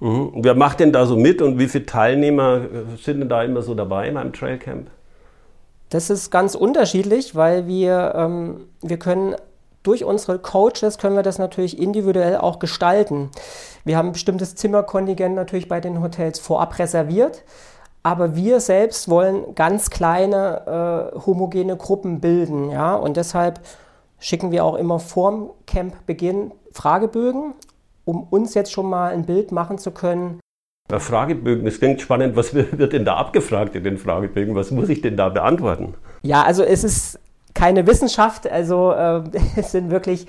Mhm. 0.00 0.32
Wer 0.36 0.54
macht 0.54 0.80
denn 0.80 0.92
da 0.92 1.04
so 1.04 1.16
mit 1.16 1.42
und 1.42 1.58
wie 1.58 1.68
viele 1.68 1.84
Teilnehmer 1.84 2.62
äh, 2.62 2.96
sind 2.96 3.20
denn 3.20 3.28
da 3.28 3.42
immer 3.42 3.60
so 3.60 3.74
dabei 3.74 4.08
in 4.08 4.16
einem 4.16 4.32
Trailcamp? 4.32 4.88
Das 5.90 6.10
ist 6.10 6.30
ganz 6.30 6.54
unterschiedlich, 6.54 7.34
weil 7.34 7.66
wir, 7.66 8.14
ähm, 8.16 8.68
wir 8.82 8.98
können 8.98 9.36
durch 9.84 10.04
unsere 10.04 10.38
Coaches 10.38 10.98
können 10.98 11.14
wir 11.14 11.22
das 11.22 11.38
natürlich 11.38 11.78
individuell 11.78 12.38
auch 12.38 12.58
gestalten. 12.58 13.30
Wir 13.84 13.96
haben 13.96 14.08
ein 14.08 14.12
bestimmtes 14.12 14.56
Zimmerkontingent 14.56 15.34
natürlich 15.34 15.68
bei 15.68 15.80
den 15.80 16.02
Hotels 16.02 16.38
vorab 16.38 16.78
reserviert, 16.78 17.44
aber 18.02 18.34
wir 18.34 18.60
selbst 18.60 19.08
wollen 19.08 19.54
ganz 19.54 19.90
kleine 19.90 21.12
äh, 21.14 21.18
homogene 21.26 21.76
Gruppen 21.76 22.20
bilden, 22.20 22.70
ja, 22.70 22.94
und 22.94 23.16
deshalb 23.16 23.60
schicken 24.18 24.50
wir 24.50 24.64
auch 24.64 24.76
immer 24.76 24.98
vorm 25.00 25.50
Campbeginn 25.66 26.52
Fragebögen, 26.72 27.54
um 28.06 28.24
uns 28.24 28.54
jetzt 28.54 28.72
schon 28.72 28.88
mal 28.88 29.12
ein 29.12 29.26
Bild 29.26 29.52
machen 29.52 29.78
zu 29.78 29.90
können, 29.90 30.40
Fragebögen, 30.90 31.64
das 31.64 31.78
klingt 31.78 32.00
spannend. 32.00 32.36
Was 32.36 32.52
wird 32.54 32.92
denn 32.92 33.04
da 33.04 33.16
abgefragt 33.16 33.74
in 33.74 33.84
den 33.84 33.96
Fragebögen? 33.96 34.54
Was 34.54 34.70
muss 34.70 34.88
ich 34.88 35.00
denn 35.00 35.16
da 35.16 35.30
beantworten? 35.30 35.94
Ja, 36.22 36.42
also 36.42 36.62
es 36.62 36.84
ist 36.84 37.18
keine 37.54 37.86
Wissenschaft, 37.86 38.50
also 38.50 38.92
äh, 38.92 39.22
es 39.56 39.72
sind 39.72 39.90
wirklich, 39.90 40.26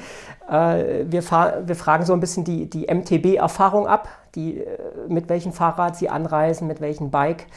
äh, 0.50 1.04
wir, 1.06 1.24
wir, 1.24 1.76
fragen 1.76 2.06
so 2.06 2.14
ein 2.14 2.20
bisschen 2.20 2.46
die, 2.46 2.70
die 2.70 2.86
MTB-Erfahrung 2.86 3.88
ab, 3.88 4.08
die, 4.36 4.60
äh, 4.60 4.78
mit 5.10 5.28
welchem 5.28 5.52
Fahrrad 5.52 5.98
sie 5.98 6.10
anreisen, 6.10 6.68
mit 6.68 6.80
welchem 6.80 7.12
Bike. 7.12 7.48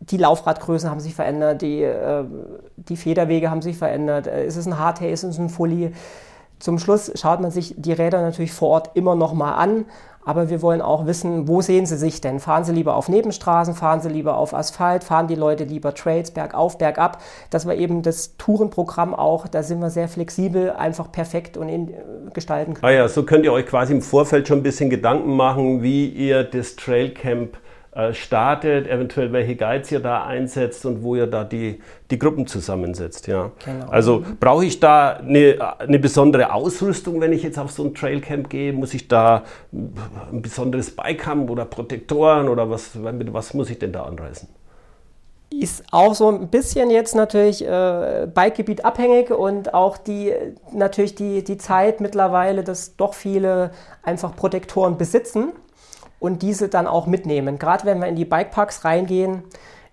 Die 0.00 0.16
Laufradgrößen 0.16 0.90
haben 0.90 1.00
sich 1.00 1.14
verändert, 1.14 1.62
die, 1.62 1.82
äh, 1.82 2.24
die 2.76 2.96
Federwege 2.96 3.50
haben 3.50 3.62
sich 3.62 3.78
verändert. 3.78 4.26
Äh, 4.26 4.44
ist 4.44 4.56
es 4.56 4.66
ein 4.66 4.78
Hardtail, 4.78 5.12
ist 5.12 5.22
es 5.22 5.38
ein 5.38 5.48
Fully? 5.48 5.92
Zum 6.58 6.78
Schluss 6.78 7.10
schaut 7.14 7.40
man 7.40 7.50
sich 7.50 7.74
die 7.76 7.92
Räder 7.92 8.20
natürlich 8.20 8.52
vor 8.52 8.68
Ort 8.68 8.90
immer 8.94 9.14
noch 9.14 9.32
mal 9.32 9.54
an 9.54 9.84
aber 10.24 10.50
wir 10.50 10.62
wollen 10.62 10.80
auch 10.80 11.06
wissen, 11.06 11.48
wo 11.48 11.60
sehen 11.60 11.86
sie 11.86 11.96
sich 11.96 12.20
denn? 12.20 12.40
Fahren 12.40 12.64
sie 12.64 12.72
lieber 12.72 12.94
auf 12.96 13.08
Nebenstraßen, 13.08 13.74
fahren 13.74 14.00
sie 14.00 14.08
lieber 14.08 14.36
auf 14.36 14.54
Asphalt, 14.54 15.04
fahren 15.04 15.26
die 15.26 15.34
Leute 15.34 15.64
lieber 15.64 15.94
Trails 15.94 16.30
bergauf, 16.30 16.78
bergab? 16.78 17.18
Dass 17.50 17.66
wir 17.66 17.74
eben 17.74 18.02
das 18.02 18.36
Tourenprogramm 18.36 19.14
auch, 19.14 19.48
da 19.48 19.62
sind 19.62 19.80
wir 19.80 19.90
sehr 19.90 20.08
flexibel, 20.08 20.70
einfach 20.70 21.10
perfekt 21.10 21.56
und 21.56 21.68
in, 21.68 21.88
äh, 21.88 21.94
gestalten 22.32 22.74
können. 22.74 22.84
Ah 22.84 22.92
ja, 22.94 23.08
so 23.08 23.24
könnt 23.24 23.44
ihr 23.44 23.52
euch 23.52 23.66
quasi 23.66 23.92
im 23.92 24.02
Vorfeld 24.02 24.48
schon 24.48 24.60
ein 24.60 24.62
bisschen 24.62 24.90
Gedanken 24.90 25.36
machen, 25.36 25.82
wie 25.82 26.08
ihr 26.08 26.44
das 26.44 26.76
Trailcamp 26.76 27.58
startet, 28.12 28.86
eventuell 28.86 29.32
welche 29.32 29.54
Guides 29.54 29.92
ihr 29.92 30.00
da 30.00 30.24
einsetzt 30.24 30.86
und 30.86 31.02
wo 31.02 31.14
ihr 31.14 31.26
da 31.26 31.44
die, 31.44 31.80
die 32.10 32.18
Gruppen 32.18 32.46
zusammensetzt. 32.46 33.26
Ja. 33.26 33.50
Genau. 33.64 33.86
Also 33.90 34.24
brauche 34.40 34.64
ich 34.64 34.80
da 34.80 35.16
eine, 35.16 35.58
eine 35.78 35.98
besondere 35.98 36.54
Ausrüstung, 36.54 37.20
wenn 37.20 37.32
ich 37.32 37.42
jetzt 37.42 37.58
auf 37.58 37.70
so 37.70 37.84
ein 37.84 37.94
Trailcamp 37.94 38.48
gehe? 38.48 38.72
Muss 38.72 38.94
ich 38.94 39.08
da 39.08 39.44
ein 39.72 40.40
besonderes 40.40 40.96
Bike 40.96 41.26
haben 41.26 41.50
oder 41.50 41.66
Protektoren 41.66 42.48
oder 42.48 42.70
was, 42.70 42.92
was 42.94 43.52
muss 43.52 43.68
ich 43.68 43.78
denn 43.78 43.92
da 43.92 44.04
anreißen? 44.04 44.48
ist 45.60 45.84
auch 45.90 46.14
so 46.14 46.30
ein 46.30 46.48
bisschen 46.48 46.90
jetzt 46.90 47.14
natürlich 47.14 47.62
äh, 47.62 48.26
Bikegebiet 48.32 48.86
abhängig 48.86 49.30
und 49.30 49.74
auch 49.74 49.98
die 49.98 50.32
natürlich 50.72 51.14
die, 51.14 51.44
die 51.44 51.58
Zeit 51.58 52.00
mittlerweile, 52.00 52.64
dass 52.64 52.96
doch 52.96 53.12
viele 53.12 53.70
einfach 54.02 54.34
Protektoren 54.34 54.96
besitzen 54.96 55.52
und 56.22 56.42
diese 56.42 56.68
dann 56.68 56.86
auch 56.86 57.06
mitnehmen. 57.06 57.58
Gerade 57.58 57.84
wenn 57.84 58.00
wir 58.00 58.06
in 58.06 58.14
die 58.14 58.24
Bikeparks 58.24 58.84
reingehen, 58.84 59.42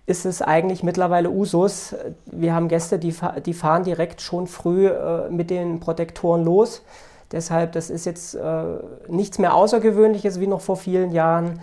ist 0.06 0.24
es 0.24 0.42
eigentlich 0.42 0.84
mittlerweile 0.84 1.28
Usus. 1.28 1.94
Wir 2.26 2.54
haben 2.54 2.68
Gäste, 2.68 3.00
die, 3.00 3.12
die 3.44 3.52
fahren 3.52 3.82
direkt 3.82 4.20
schon 4.20 4.46
früh 4.46 4.86
äh, 4.86 5.28
mit 5.28 5.50
den 5.50 5.80
Protektoren 5.80 6.44
los. 6.44 6.84
Deshalb, 7.32 7.72
das 7.72 7.90
ist 7.90 8.06
jetzt 8.06 8.36
äh, 8.36 8.62
nichts 9.08 9.40
mehr 9.40 9.54
Außergewöhnliches 9.54 10.38
wie 10.38 10.46
noch 10.46 10.60
vor 10.60 10.76
vielen 10.76 11.10
Jahren. 11.10 11.60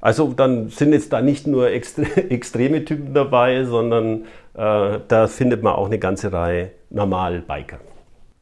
Also 0.00 0.32
dann 0.32 0.70
sind 0.70 0.94
jetzt 0.94 1.12
da 1.12 1.20
nicht 1.20 1.46
nur 1.46 1.70
extre 1.70 2.04
extreme 2.30 2.86
Typen 2.86 3.12
dabei, 3.12 3.64
sondern 3.64 4.24
äh, 4.54 5.00
da 5.06 5.26
findet 5.26 5.62
man 5.62 5.74
auch 5.74 5.86
eine 5.86 5.98
ganze 5.98 6.32
Reihe 6.32 6.70
Normal-Biker. 6.88 7.78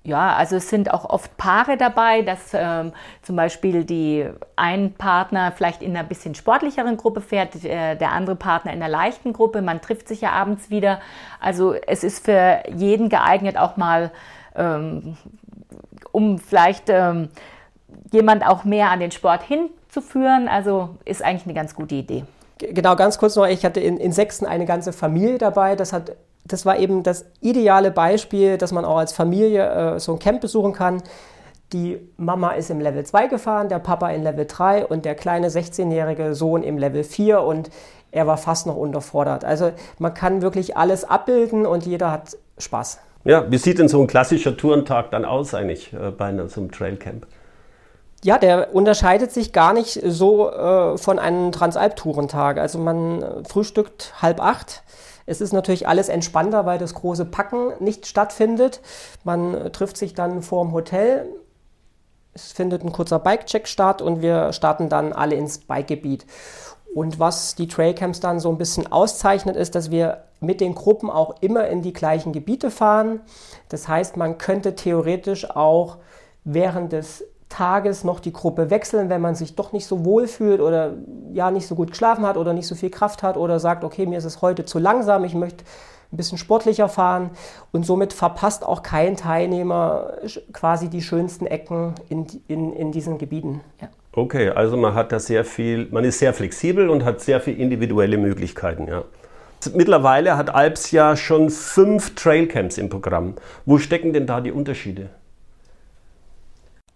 Ja, 0.09 0.35
also 0.37 0.57
es 0.57 0.71
sind 0.71 0.91
auch 0.91 1.05
oft 1.05 1.37
Paare 1.37 1.77
dabei, 1.77 2.23
dass 2.23 2.55
ähm, 2.55 2.93
zum 3.21 3.37
Beispiel 3.37 3.85
die 3.85 4.27
ein 4.57 4.95
Partner 4.95 5.53
vielleicht 5.53 5.83
in 5.83 5.95
einer 5.95 6.03
bisschen 6.03 6.35
sportlicheren 6.35 6.97
Gruppe 6.97 7.21
fährt, 7.21 7.62
äh, 7.62 7.95
der 7.95 8.12
andere 8.12 8.35
Partner 8.35 8.73
in 8.73 8.83
einer 8.83 8.91
leichten 8.91 9.35
Gruppe. 9.35 9.61
Man 9.61 9.83
trifft 9.83 10.09
sich 10.09 10.23
ja 10.23 10.31
abends 10.33 10.71
wieder. 10.71 10.99
Also 11.41 11.75
es 11.75 12.05
ist 12.05 12.25
für 12.25 12.62
jeden 12.75 13.11
geeignet, 13.11 13.59
auch 13.59 13.77
mal, 13.77 14.11
ähm, 14.57 15.19
um 16.11 16.38
vielleicht 16.38 16.88
ähm, 16.88 17.29
jemand 18.11 18.47
auch 18.47 18.65
mehr 18.65 18.91
an 18.91 19.00
den 19.00 19.11
Sport 19.11 19.43
hinzuführen. 19.43 20.49
Also 20.49 20.97
ist 21.05 21.23
eigentlich 21.23 21.45
eine 21.45 21.55
ganz 21.55 21.75
gute 21.75 21.97
Idee. 21.97 22.25
Genau, 22.57 22.97
ganz 22.97 23.19
kurz 23.19 23.37
noch, 23.37 23.47
ich 23.47 23.62
hatte 23.62 23.81
in, 23.81 23.99
in 23.99 24.12
Sechsten 24.12 24.47
eine 24.47 24.65
ganze 24.65 24.95
Familie 24.95 25.37
dabei. 25.37 25.77
Das 25.77 25.93
hat 25.93 26.12
das 26.49 26.67
war 26.67 26.78
eben 26.78 27.02
das 27.02 27.26
ideale 27.40 27.90
Beispiel, 27.90 28.59
dass 28.59 28.73
man 28.73 28.85
auch 28.85 28.99
als 28.99 29.12
Familie 29.12 29.95
äh, 29.95 30.00
so 30.00 30.12
ein 30.12 30.19
Camp 30.19 30.40
besuchen 30.40 30.73
kann. 30.73 31.02
Die 31.73 31.99
Mama 32.17 32.52
ist 32.52 32.71
im 32.71 32.81
Level 32.81 33.05
2 33.05 33.26
gefahren, 33.26 33.69
der 33.69 33.78
Papa 33.78 34.09
in 34.11 34.23
Level 34.23 34.47
3 34.47 34.87
und 34.87 35.05
der 35.05 35.14
kleine 35.14 35.50
16-jährige 35.50 36.35
Sohn 36.35 36.62
im 36.62 36.78
Level 36.78 37.05
4 37.05 37.43
und 37.43 37.71
er 38.11 38.26
war 38.26 38.38
fast 38.38 38.67
noch 38.67 38.76
unterfordert. 38.76 39.45
Also 39.45 39.73
man 39.99 40.14
kann 40.14 40.40
wirklich 40.40 40.76
alles 40.76 41.05
abbilden 41.05 41.67
und 41.67 41.85
jeder 41.85 42.11
hat 42.11 42.38
Spaß. 42.57 43.00
Ja, 43.25 43.50
wie 43.50 43.59
sieht 43.59 43.78
denn 43.78 43.88
so 43.88 44.00
ein 44.00 44.07
klassischer 44.07 44.57
Tourentag 44.57 45.11
dann 45.11 45.26
aus 45.26 45.52
eigentlich 45.52 45.93
äh, 45.93 46.11
bei 46.11 46.35
so 46.49 46.61
einem 46.61 46.71
Trailcamp? 46.71 47.26
Ja, 48.25 48.39
der 48.39 48.75
unterscheidet 48.75 49.33
sich 49.33 49.53
gar 49.53 49.73
nicht 49.73 50.01
so 50.05 50.51
äh, 50.51 50.99
von 50.99 51.19
einem 51.19 51.53
Transalp-Tourentag. 51.53 52.59
Also 52.59 52.79
man 52.79 53.23
äh, 53.23 53.45
frühstückt 53.45 54.15
halb 54.21 54.41
acht, 54.41 54.83
es 55.29 55.43
ist 55.43 55.53
natürlich 55.53 55.87
alles 55.87 56.09
entspannter, 56.09 56.65
weil 56.65 56.79
das 56.79 56.95
große 56.95 57.27
Packen 57.27 57.73
nicht 57.81 58.07
stattfindet. 58.07 58.81
Man 59.25 59.73
trifft 59.73 59.99
sich 59.99 60.15
dann 60.15 60.41
vor 60.41 60.65
dem 60.65 60.73
Hotel. 60.73 61.27
Es 62.33 62.51
findet 62.53 62.83
ein 62.83 62.93
kurzer 62.93 63.19
Bike-Check 63.19 63.69
statt 63.69 64.01
und 64.01 64.23
wir 64.23 64.55
starten 64.55 64.89
dann 64.89 65.13
alle 65.13 65.37
ins 65.37 65.59
Bikegebiet. 65.59 66.25
Und 66.95 67.21
was 67.21 67.57
die 67.57 67.69
Trailcamps 67.69 68.21
dann 68.21 68.41
so 68.41 68.49
ein 68.49 68.57
bisschen 68.57 68.91
auszeichnet, 68.91 69.55
ist, 69.55 69.75
dass 69.75 69.91
wir 69.91 70.25
mit 70.41 70.63
den 70.63 70.75
Gruppen 70.75 71.11
auch 71.11 71.43
immer 71.43 71.69
in 71.69 71.83
die 71.83 71.93
gleichen 71.93 72.33
Gebiete 72.33 72.71
fahren. 72.71 73.21
Das 73.69 73.87
heißt, 73.87 74.17
man 74.17 74.39
könnte 74.39 74.77
theoretisch 74.77 75.51
auch 75.51 75.99
während 76.45 76.93
des 76.93 77.25
Tages 77.49 78.05
noch 78.05 78.21
die 78.21 78.33
Gruppe 78.33 78.71
wechseln, 78.71 79.09
wenn 79.09 79.21
man 79.21 79.35
sich 79.35 79.55
doch 79.55 79.73
nicht 79.73 79.87
so 79.87 80.05
wohl 80.05 80.26
fühlt 80.26 80.61
oder 80.61 80.95
ja 81.33 81.50
nicht 81.50 81.67
so 81.67 81.75
gut 81.75 81.90
geschlafen 81.90 82.26
hat 82.26 82.37
oder 82.37 82.52
nicht 82.52 82.67
so 82.67 82.75
viel 82.75 82.90
Kraft 82.90 83.23
hat 83.23 83.37
oder 83.37 83.59
sagt, 83.59 83.85
okay, 83.85 84.07
mir 84.07 84.19
ist 84.19 84.25
es 84.25 84.43
heute 84.43 84.64
zu 84.64 84.78
langsam, 84.78 85.25
ich 85.25 85.35
möchte 85.35 85.64
ein 86.12 86.17
bisschen 86.17 86.38
sportlicher 86.38 86.88
fahren 86.88 87.31
und 87.73 87.85
somit 87.85 88.12
verpasst 88.12 88.64
auch 88.64 88.83
kein 88.83 89.17
Teilnehmer 89.17 90.14
quasi 90.52 90.88
die 90.88 91.02
schönsten 91.02 91.47
Ecken 91.47 91.95
in, 92.09 92.26
in, 92.49 92.73
in 92.73 92.93
diesen 92.93 93.19
Gebieten. 93.19 93.61
Ja. 93.81 93.88
Okay, 94.12 94.50
also 94.50 94.76
man 94.76 94.95
hat 94.95 95.12
da 95.12 95.21
sehr 95.21 95.45
viel, 95.45 95.87
man 95.90 96.05
ist 96.05 96.19
sehr 96.19 96.33
flexibel 96.33 96.88
und 96.88 97.05
hat 97.05 97.21
sehr 97.21 97.40
viele 97.40 97.59
individuelle 97.59 98.19
Möglichkeiten, 98.19 98.88
ja. 98.88 99.05
Mittlerweile 99.75 100.37
hat 100.37 100.55
Alps 100.55 100.93
ja 100.93 101.17
schon 101.17 101.50
fünf 101.50 102.14
Trailcamps 102.14 102.78
im 102.78 102.88
Programm. 102.88 103.35
Wo 103.67 103.78
stecken 103.78 104.12
denn 104.12 104.25
da 104.25 104.40
die 104.40 104.52
Unterschiede? 104.52 105.11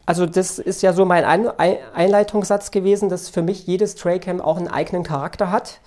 Also 0.05 0.27
das 0.27 0.59
ist 0.59 0.83
ja 0.83 0.93
so 0.93 1.05
mein 1.05 1.25
Einleitungssatz 1.25 2.71
gewesen, 2.71 3.09
dass 3.09 3.29
für 3.29 3.43
mich 3.43 3.67
jedes 3.67 3.95
Trailcamp 3.95 4.41
auch 4.41 4.57
einen 4.57 4.69
eigenen 4.69 5.05
Charakter 5.05 5.51
hat. 5.51 5.81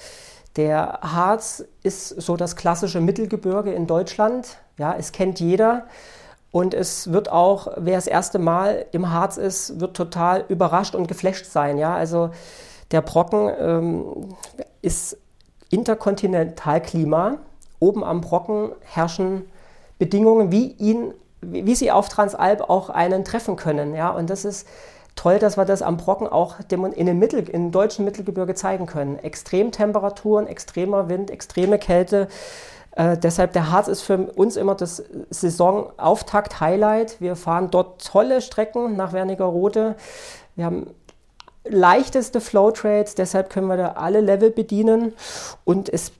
Der 0.55 0.99
Harz 1.01 1.65
ist 1.83 2.09
so 2.09 2.37
das 2.37 2.55
klassische 2.55 3.01
Mittelgebirge 3.01 3.73
in 3.73 3.87
Deutschland. 3.87 4.57
Ja, 4.77 4.95
es 4.97 5.11
kennt 5.11 5.39
jeder. 5.39 5.85
Und 6.51 6.73
es 6.73 7.11
wird 7.11 7.29
auch, 7.29 7.67
wer 7.75 7.95
das 7.95 8.07
erste 8.07 8.39
Mal 8.39 8.85
im 8.93 9.11
Harz 9.11 9.35
ist, 9.35 9.81
wird 9.81 9.97
total 9.97 10.45
überrascht 10.47 10.95
und 10.95 11.07
geflasht 11.07 11.45
sein. 11.45 11.77
Ja, 11.77 11.93
also 11.93 12.29
der 12.91 13.01
Brocken 13.01 13.51
ähm, 13.59 14.35
ist 14.81 15.17
Interkontinentalklima. 15.69 17.39
Oben 17.79 18.05
am 18.05 18.21
Brocken 18.21 18.71
herrschen 18.81 19.43
Bedingungen, 19.99 20.53
wie 20.53 20.67
ihn 20.71 21.13
wie 21.51 21.75
sie 21.75 21.91
auf 21.91 22.09
Transalp 22.09 22.69
auch 22.69 22.89
einen 22.89 23.23
treffen 23.23 23.55
können. 23.55 23.95
Ja? 23.95 24.09
Und 24.09 24.29
das 24.29 24.45
ist 24.45 24.67
toll, 25.15 25.39
dass 25.39 25.57
wir 25.57 25.65
das 25.65 25.81
am 25.81 25.97
Brocken 25.97 26.27
auch 26.27 26.55
in 26.69 27.05
dem 27.05 27.19
Mittel, 27.19 27.47
im 27.49 27.71
deutschen 27.71 28.05
Mittelgebirge 28.05 28.53
zeigen 28.53 28.85
können. 28.85 29.17
Extremtemperaturen, 29.19 30.47
extremer 30.47 31.09
Wind, 31.09 31.31
extreme 31.31 31.79
Kälte. 31.79 32.27
Äh, 32.91 33.17
deshalb 33.17 33.53
der 33.53 33.71
Harz 33.71 33.87
ist 33.87 34.01
für 34.01 34.17
uns 34.17 34.55
immer 34.57 34.75
das 34.75 35.03
Saisonauftakt-Highlight. 35.29 37.21
Wir 37.21 37.35
fahren 37.35 37.69
dort 37.71 38.05
tolle 38.05 38.41
Strecken 38.41 38.95
nach 38.95 39.13
Wernigerode. 39.13 39.95
Wir 40.55 40.65
haben 40.65 40.87
leichteste 41.67 42.41
Flow 42.41 42.71
Trades, 42.71 43.15
deshalb 43.15 43.49
können 43.49 43.67
wir 43.67 43.77
da 43.77 43.87
alle 43.93 44.21
Level 44.21 44.51
bedienen 44.51 45.13
und 45.63 45.89
es 45.89 46.11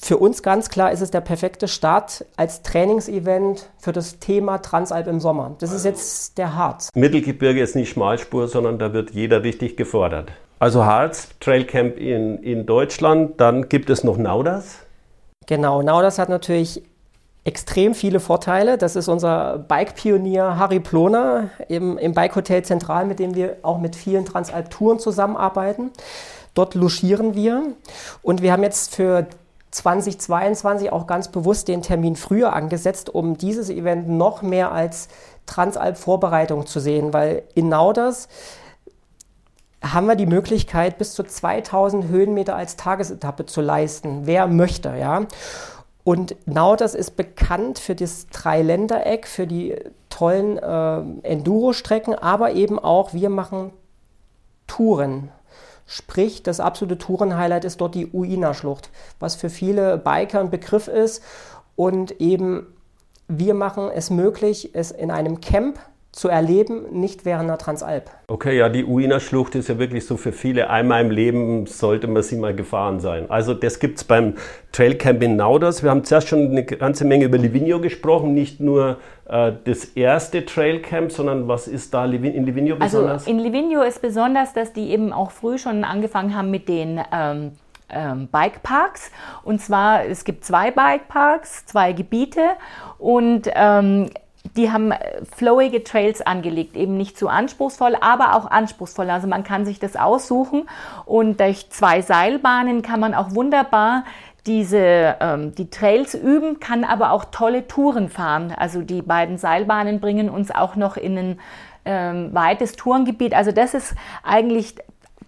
für 0.00 0.18
uns 0.18 0.42
ganz 0.42 0.68
klar 0.68 0.92
ist 0.92 1.00
es 1.00 1.10
der 1.10 1.20
perfekte 1.20 1.68
Start 1.68 2.24
als 2.36 2.62
Trainingsevent 2.62 3.68
für 3.78 3.92
das 3.92 4.18
Thema 4.18 4.58
Transalp 4.58 5.06
im 5.06 5.20
Sommer. 5.20 5.56
Das 5.58 5.72
ist 5.72 5.84
jetzt 5.84 6.38
der 6.38 6.54
Harz. 6.54 6.90
Mittelgebirge 6.94 7.60
ist 7.60 7.74
nicht 7.76 7.90
Schmalspur, 7.90 8.48
sondern 8.48 8.78
da 8.78 8.92
wird 8.92 9.10
jeder 9.10 9.42
richtig 9.42 9.76
gefordert. 9.76 10.30
Also 10.58 10.84
Harz, 10.84 11.28
Trailcamp 11.40 11.98
in, 11.98 12.38
in 12.42 12.66
Deutschland, 12.66 13.40
dann 13.40 13.68
gibt 13.68 13.90
es 13.90 14.04
noch 14.04 14.16
Nauders. 14.16 14.78
Genau, 15.46 15.82
Nauders 15.82 16.18
hat 16.18 16.28
natürlich 16.28 16.82
extrem 17.44 17.94
viele 17.94 18.20
Vorteile. 18.20 18.76
Das 18.76 18.96
ist 18.96 19.08
unser 19.08 19.58
Bike-Pionier 19.58 20.58
Harry 20.58 20.80
Ploner 20.80 21.50
im, 21.68 21.96
im 21.98 22.12
Bike 22.12 22.34
Hotel 22.34 22.62
Zentral, 22.62 23.06
mit 23.06 23.18
dem 23.18 23.34
wir 23.34 23.58
auch 23.62 23.78
mit 23.78 23.94
vielen 23.94 24.24
Transalp-Touren 24.24 24.98
zusammenarbeiten. 24.98 25.90
Dort 26.54 26.74
logieren 26.74 27.34
wir 27.34 27.62
und 28.22 28.42
wir 28.42 28.52
haben 28.52 28.62
jetzt 28.62 28.94
für 28.94 29.26
2022 29.70 30.92
auch 30.92 31.06
ganz 31.06 31.28
bewusst 31.28 31.68
den 31.68 31.82
Termin 31.82 32.16
früher 32.16 32.52
angesetzt, 32.52 33.10
um 33.10 33.36
dieses 33.36 33.68
Event 33.68 34.08
noch 34.08 34.42
mehr 34.42 34.72
als 34.72 35.08
Transalp-Vorbereitung 35.46 36.66
zu 36.66 36.80
sehen, 36.80 37.12
weil 37.12 37.42
in 37.54 37.68
Nauders 37.68 38.28
haben 39.82 40.06
wir 40.06 40.16
die 40.16 40.26
Möglichkeit, 40.26 40.98
bis 40.98 41.14
zu 41.14 41.22
2000 41.22 42.08
Höhenmeter 42.08 42.56
als 42.56 42.76
Tagesetappe 42.76 43.46
zu 43.46 43.60
leisten. 43.60 44.22
Wer 44.24 44.46
möchte, 44.46 44.96
ja. 44.96 45.26
Und 46.02 46.36
Nauders 46.46 46.94
ist 46.94 47.16
bekannt 47.16 47.78
für 47.78 47.94
das 47.94 48.28
Dreiländereck, 48.28 49.26
für 49.26 49.46
die 49.46 49.76
tollen 50.08 50.56
äh, 50.56 51.28
Enduro-Strecken, 51.28 52.14
aber 52.14 52.52
eben 52.52 52.78
auch, 52.78 53.12
wir 53.12 53.28
machen 53.28 53.72
Touren. 54.66 55.30
Sprich, 55.86 56.42
das 56.42 56.60
absolute 56.60 56.98
Touren-Highlight 56.98 57.64
ist 57.64 57.80
dort 57.80 57.94
die 57.94 58.08
Uina-Schlucht, 58.12 58.90
was 59.20 59.36
für 59.36 59.50
viele 59.50 59.98
Biker 59.98 60.40
ein 60.40 60.50
Begriff 60.50 60.88
ist. 60.88 61.22
Und 61.76 62.20
eben, 62.20 62.66
wir 63.28 63.54
machen 63.54 63.90
es 63.94 64.10
möglich, 64.10 64.70
es 64.74 64.90
in 64.90 65.10
einem 65.10 65.40
Camp 65.40 65.78
zu 66.16 66.28
erleben, 66.28 66.86
nicht 66.92 67.26
während 67.26 67.50
der 67.50 67.58
Transalp. 67.58 68.10
Okay, 68.28 68.56
ja, 68.56 68.70
die 68.70 68.86
Uiner 68.86 69.20
Schlucht 69.20 69.54
ist 69.54 69.68
ja 69.68 69.78
wirklich 69.78 70.06
so 70.06 70.16
für 70.16 70.32
viele 70.32 70.70
einmal 70.70 71.04
im 71.04 71.10
Leben 71.10 71.66
sollte 71.66 72.06
man 72.06 72.22
sie 72.22 72.36
mal 72.36 72.56
gefahren 72.56 73.00
sein. 73.00 73.30
Also 73.30 73.52
das 73.52 73.80
gibt 73.80 73.98
es 73.98 74.04
beim 74.04 74.34
Trailcamp 74.72 75.22
in 75.22 75.36
Nauders. 75.36 75.82
Wir 75.82 75.90
haben 75.90 76.04
zuerst 76.04 76.28
schon 76.28 76.52
eine 76.52 76.64
ganze 76.64 77.04
Menge 77.04 77.26
über 77.26 77.36
Livigno 77.36 77.80
gesprochen, 77.80 78.32
nicht 78.32 78.60
nur 78.60 78.96
das 79.28 79.84
erste 79.96 80.46
Trailcamp, 80.46 81.10
sondern 81.10 81.48
was 81.48 81.66
ist 81.66 81.92
da 81.92 82.04
in 82.04 82.44
Livigno 82.44 82.74
also 82.74 82.98
besonders? 82.98 83.26
Also 83.26 83.30
in 83.30 83.38
Livigno 83.40 83.82
ist 83.82 84.00
besonders, 84.00 84.52
dass 84.52 84.72
die 84.72 84.90
eben 84.90 85.12
auch 85.12 85.32
früh 85.32 85.58
schon 85.58 85.82
angefangen 85.82 86.36
haben 86.36 86.50
mit 86.50 86.68
den 86.68 87.00
ähm, 87.12 87.52
ähm, 87.88 88.28
Bikeparks. 88.28 89.10
Und 89.42 89.60
zwar, 89.60 90.04
es 90.04 90.24
gibt 90.24 90.44
zwei 90.44 90.70
Bikeparks, 90.70 91.66
zwei 91.66 91.92
Gebiete 91.92 92.50
und 92.98 93.50
ähm, 93.54 94.10
die 94.56 94.70
haben 94.70 94.92
äh, 94.92 95.24
flowige 95.24 95.82
Trails 95.82 96.22
angelegt, 96.22 96.76
eben 96.76 96.96
nicht 96.96 97.18
zu 97.18 97.28
anspruchsvoll, 97.28 97.96
aber 98.00 98.34
auch 98.34 98.50
anspruchsvoll. 98.50 99.10
Also 99.10 99.26
man 99.26 99.44
kann 99.44 99.64
sich 99.64 99.78
das 99.78 99.96
aussuchen 99.96 100.68
und 101.04 101.40
durch 101.40 101.70
zwei 101.70 102.02
Seilbahnen 102.02 102.82
kann 102.82 103.00
man 103.00 103.14
auch 103.14 103.34
wunderbar 103.34 104.04
diese, 104.46 105.16
ähm, 105.20 105.54
die 105.54 105.70
Trails 105.70 106.14
üben, 106.14 106.60
kann 106.60 106.84
aber 106.84 107.10
auch 107.10 107.26
tolle 107.26 107.66
Touren 107.66 108.08
fahren. 108.08 108.54
Also 108.56 108.82
die 108.82 109.02
beiden 109.02 109.38
Seilbahnen 109.38 110.00
bringen 110.00 110.30
uns 110.30 110.50
auch 110.50 110.76
noch 110.76 110.96
in 110.96 111.18
ein 111.18 111.40
ähm, 111.84 112.34
weites 112.34 112.72
Tourengebiet. 112.72 113.34
Also 113.34 113.52
das 113.52 113.74
ist 113.74 113.94
eigentlich 114.22 114.76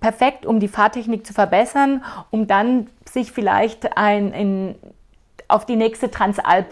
perfekt, 0.00 0.46
um 0.46 0.60
die 0.60 0.68
Fahrtechnik 0.68 1.26
zu 1.26 1.32
verbessern, 1.32 2.04
um 2.30 2.46
dann 2.46 2.88
sich 3.04 3.32
vielleicht 3.32 3.96
ein, 3.96 4.32
in, 4.32 4.74
auf 5.48 5.66
die 5.66 5.76
nächste 5.76 6.10
Transalp 6.10 6.66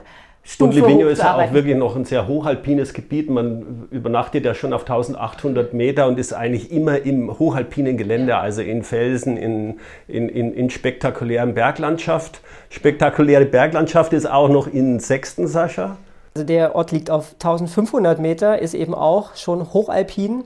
Stufe 0.48 0.70
Und 0.70 0.76
Livigno 0.76 1.08
ist 1.08 1.18
ja 1.18 1.34
auch 1.34 1.52
wirklich 1.52 1.76
noch 1.76 1.96
ein 1.96 2.04
sehr 2.04 2.28
hochalpines 2.28 2.92
Gebiet. 2.92 3.28
Man 3.28 3.88
übernachtet 3.90 4.44
ja 4.44 4.54
schon 4.54 4.72
auf 4.72 4.82
1800 4.82 5.74
Meter 5.74 6.06
und 6.06 6.20
ist 6.20 6.32
eigentlich 6.32 6.70
immer 6.70 6.98
im 7.04 7.36
hochalpinen 7.36 7.96
Gelände, 7.96 8.30
ja. 8.30 8.40
also 8.40 8.62
in 8.62 8.84
Felsen, 8.84 9.36
in, 9.36 9.80
in, 10.06 10.28
in, 10.28 10.54
in 10.54 10.70
spektakulären 10.70 11.54
Berglandschaft. 11.54 12.42
Spektakuläre 12.70 13.44
Berglandschaft 13.44 14.12
ist 14.12 14.30
auch 14.30 14.48
noch 14.48 14.68
in 14.68 15.00
Sechsten, 15.00 15.48
Sascha. 15.48 15.96
Also 16.36 16.46
der 16.46 16.76
Ort 16.76 16.92
liegt 16.92 17.10
auf 17.10 17.32
1500 17.32 18.20
Meter, 18.20 18.60
ist 18.60 18.74
eben 18.74 18.94
auch 18.94 19.34
schon 19.34 19.72
hochalpin. 19.72 20.44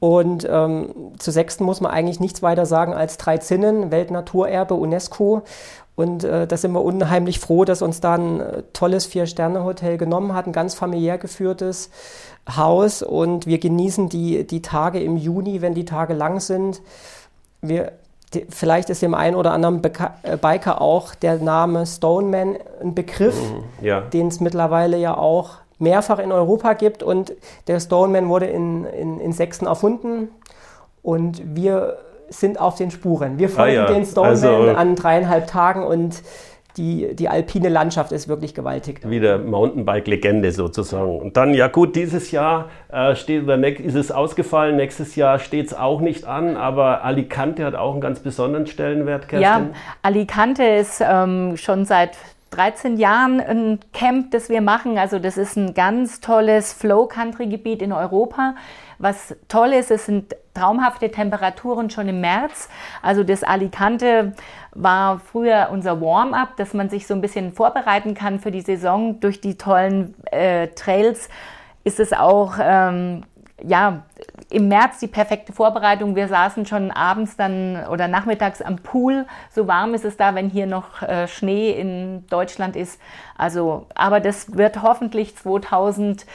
Und 0.00 0.48
ähm, 0.50 1.12
zu 1.18 1.30
Sechsten 1.30 1.62
muss 1.64 1.82
man 1.82 1.92
eigentlich 1.92 2.20
nichts 2.20 2.42
weiter 2.42 2.64
sagen 2.64 2.94
als 2.94 3.18
drei 3.18 3.36
Zinnen, 3.36 3.90
Weltnaturerbe, 3.90 4.74
UNESCO. 4.74 5.42
Und 5.94 6.24
äh, 6.24 6.46
da 6.46 6.56
sind 6.56 6.72
wir 6.72 6.82
unheimlich 6.82 7.38
froh, 7.38 7.66
dass 7.66 7.82
uns 7.82 8.00
da 8.00 8.14
ein 8.14 8.40
äh, 8.40 8.62
tolles 8.72 9.04
Vier-Sterne-Hotel 9.04 9.98
genommen 9.98 10.34
hat, 10.34 10.46
ein 10.46 10.54
ganz 10.54 10.74
familiär 10.74 11.18
geführtes 11.18 11.90
Haus. 12.56 13.02
Und 13.02 13.46
wir 13.46 13.58
genießen 13.58 14.08
die, 14.08 14.46
die 14.46 14.62
Tage 14.62 15.00
im 15.00 15.18
Juni, 15.18 15.60
wenn 15.60 15.74
die 15.74 15.84
Tage 15.84 16.14
lang 16.14 16.40
sind. 16.40 16.80
Wir, 17.60 17.92
die, 18.32 18.46
vielleicht 18.48 18.88
ist 18.88 19.02
dem 19.02 19.12
einen 19.12 19.36
oder 19.36 19.52
anderen 19.52 19.82
Beka 19.82 20.14
äh, 20.22 20.38
Biker 20.38 20.80
auch 20.80 21.14
der 21.14 21.36
Name 21.36 21.84
Stoneman 21.84 22.56
ein 22.80 22.94
Begriff, 22.94 23.36
mhm, 23.38 23.84
ja. 23.84 24.00
den 24.00 24.28
es 24.28 24.40
mittlerweile 24.40 24.96
ja 24.96 25.14
auch 25.14 25.56
mehrfach 25.80 26.18
in 26.18 26.32
Europa 26.32 26.74
gibt. 26.74 27.02
Und 27.02 27.34
der 27.66 27.80
Stoneman 27.80 28.28
wurde 28.28 28.46
in, 28.46 28.84
in, 28.84 29.20
in 29.20 29.32
Sechsten 29.32 29.66
erfunden. 29.66 30.28
Und 31.02 31.42
wir 31.56 31.98
sind 32.28 32.60
auf 32.60 32.76
den 32.76 32.90
Spuren. 32.90 33.38
Wir 33.38 33.48
folgen 33.48 33.78
ah, 33.78 33.86
ja. 33.88 33.92
den 33.92 34.04
Stoneman 34.04 34.30
also, 34.30 34.70
an 34.76 34.94
dreieinhalb 34.94 35.46
Tagen 35.46 35.82
und 35.82 36.22
die, 36.76 37.14
die 37.16 37.28
alpine 37.28 37.68
Landschaft 37.68 38.12
ist 38.12 38.28
wirklich 38.28 38.54
gewaltig. 38.54 39.00
Wieder 39.04 39.38
Mountainbike-Legende 39.38 40.52
sozusagen. 40.52 41.18
Und 41.18 41.36
dann, 41.36 41.52
ja 41.52 41.66
gut, 41.66 41.96
dieses 41.96 42.30
Jahr 42.30 42.68
äh, 42.90 43.16
steht, 43.16 43.48
ist 43.48 43.96
es 43.96 44.12
ausgefallen, 44.12 44.76
nächstes 44.76 45.16
Jahr 45.16 45.40
steht 45.40 45.66
es 45.66 45.74
auch 45.74 46.00
nicht 46.00 46.26
an, 46.26 46.56
aber 46.56 47.04
Alicante 47.04 47.64
hat 47.64 47.74
auch 47.74 47.92
einen 47.92 48.00
ganz 48.00 48.20
besonderen 48.20 48.66
Stellenwert, 48.66 49.28
Kerstin. 49.28 49.40
Ja, 49.42 49.70
Alicante 50.02 50.62
ist 50.62 51.02
ähm, 51.04 51.56
schon 51.56 51.84
seit 51.84 52.16
13 52.50 52.96
Jahren 52.96 53.40
ein 53.40 53.78
Camp, 53.92 54.32
das 54.32 54.48
wir 54.48 54.60
machen. 54.60 54.98
Also 54.98 55.18
das 55.18 55.36
ist 55.36 55.56
ein 55.56 55.74
ganz 55.74 56.20
tolles 56.20 56.72
Flow-Country-Gebiet 56.72 57.80
in 57.80 57.92
Europa. 57.92 58.56
Was 58.98 59.34
toll 59.48 59.72
ist, 59.72 59.90
es 59.90 60.06
sind 60.06 60.34
traumhafte 60.52 61.10
Temperaturen 61.10 61.90
schon 61.90 62.08
im 62.08 62.20
März. 62.20 62.68
Also 63.02 63.24
das 63.24 63.44
Alicante 63.44 64.32
war 64.72 65.20
früher 65.20 65.68
unser 65.70 66.00
Warm-up, 66.00 66.56
dass 66.56 66.74
man 66.74 66.90
sich 66.90 67.06
so 67.06 67.14
ein 67.14 67.20
bisschen 67.20 67.52
vorbereiten 67.52 68.14
kann 68.14 68.40
für 68.40 68.50
die 68.50 68.60
Saison. 68.60 69.20
Durch 69.20 69.40
die 69.40 69.56
tollen 69.56 70.14
äh, 70.30 70.68
Trails 70.68 71.28
ist 71.84 72.00
es 72.00 72.12
auch 72.12 72.54
ähm, 72.60 73.22
ja, 73.62 74.02
im 74.50 74.68
März 74.68 74.98
die 74.98 75.06
perfekte 75.06 75.52
Vorbereitung. 75.52 76.16
Wir 76.16 76.28
saßen 76.28 76.66
schon 76.66 76.90
abends 76.90 77.36
dann 77.36 77.86
oder 77.86 78.08
nachmittags 78.08 78.62
am 78.62 78.76
Pool. 78.76 79.26
So 79.50 79.68
warm 79.68 79.94
ist 79.94 80.04
es 80.04 80.16
da, 80.16 80.34
wenn 80.34 80.48
hier 80.48 80.66
noch 80.66 81.02
äh, 81.02 81.28
Schnee 81.28 81.70
in 81.70 82.26
Deutschland 82.28 82.76
ist. 82.76 83.00
Also, 83.36 83.86
aber 83.94 84.20
das 84.20 84.56
wird 84.56 84.82
hoffentlich 84.82 85.36
2000 85.36 86.26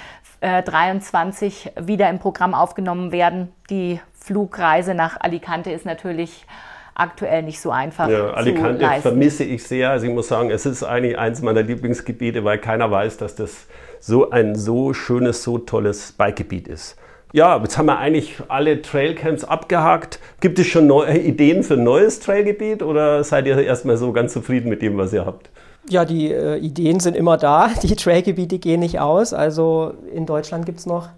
23 0.41 1.71
äh, 1.75 1.87
wieder 1.87 2.09
im 2.09 2.19
Programm 2.19 2.53
aufgenommen 2.53 3.11
werden. 3.11 3.51
Die 3.69 3.99
Flugreise 4.13 4.93
nach 4.93 5.19
Alicante 5.19 5.71
ist 5.71 5.85
natürlich 5.85 6.45
aktuell 6.93 7.43
nicht 7.43 7.59
so 7.59 7.71
einfach. 7.71 8.09
Ja, 8.09 8.31
Alicante 8.31 8.81
leisten. 8.81 9.01
vermisse 9.01 9.43
ich 9.43 9.63
sehr. 9.63 9.91
Also 9.91 10.07
ich 10.07 10.13
muss 10.13 10.27
sagen, 10.27 10.49
es 10.49 10.65
ist 10.65 10.83
eigentlich 10.83 11.17
eins 11.17 11.41
meiner 11.41 11.61
Lieblingsgebiete, 11.61 12.43
weil 12.43 12.57
keiner 12.57 12.89
weiß, 12.89 13.17
dass 13.17 13.35
das 13.35 13.67
so 13.99 14.29
ein 14.29 14.55
so 14.55 14.93
schönes, 14.93 15.43
so 15.43 15.57
tolles 15.57 16.13
Bikegebiet 16.13 16.67
ist. 16.67 16.97
Ja, 17.35 17.57
jetzt 17.57 17.77
haben 17.77 17.87
wir 17.87 17.97
eigentlich 17.97 18.37
alle 18.47 18.81
Trailcamps 18.81 19.43
abgehakt. 19.43 20.19
Gibt 20.39 20.57
es 20.57 20.67
schon 20.67 20.87
neue 20.87 21.17
Ideen 21.17 21.63
für 21.63 21.73
ein 21.73 21.83
neues 21.83 22.21
Trailgebiet 22.21 22.81
oder 22.81 23.25
seid 23.25 23.45
ihr 23.45 23.61
erstmal 23.61 23.97
so 23.97 24.13
ganz 24.13 24.31
zufrieden 24.31 24.69
mit 24.69 24.81
dem, 24.81 24.97
was 24.97 25.11
ihr 25.11 25.25
habt? 25.25 25.49
Ja, 25.89 26.05
die 26.05 26.31
äh, 26.31 26.55
Ideen 26.55 27.01
sind 27.01 27.13
immer 27.17 27.35
da. 27.35 27.71
Die 27.83 27.93
Trailgebiete 27.93 28.57
gehen 28.57 28.79
nicht 28.79 29.01
aus. 29.01 29.33
Also 29.33 29.95
in 30.13 30.25
Deutschland 30.25 30.65
gibt 30.65 30.79
es 30.79 30.85
noch 30.85 31.09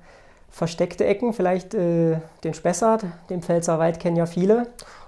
versteckte 0.50 1.06
Ecken, 1.06 1.34
vielleicht 1.34 1.76
äh, 1.76 2.16
den 2.44 2.56
Spessart, 2.56 3.06
den 3.30 3.44
Pfälzerwald 3.44 4.00
kennen 4.00 4.16
ja 4.16 4.26
viele, 4.26 4.66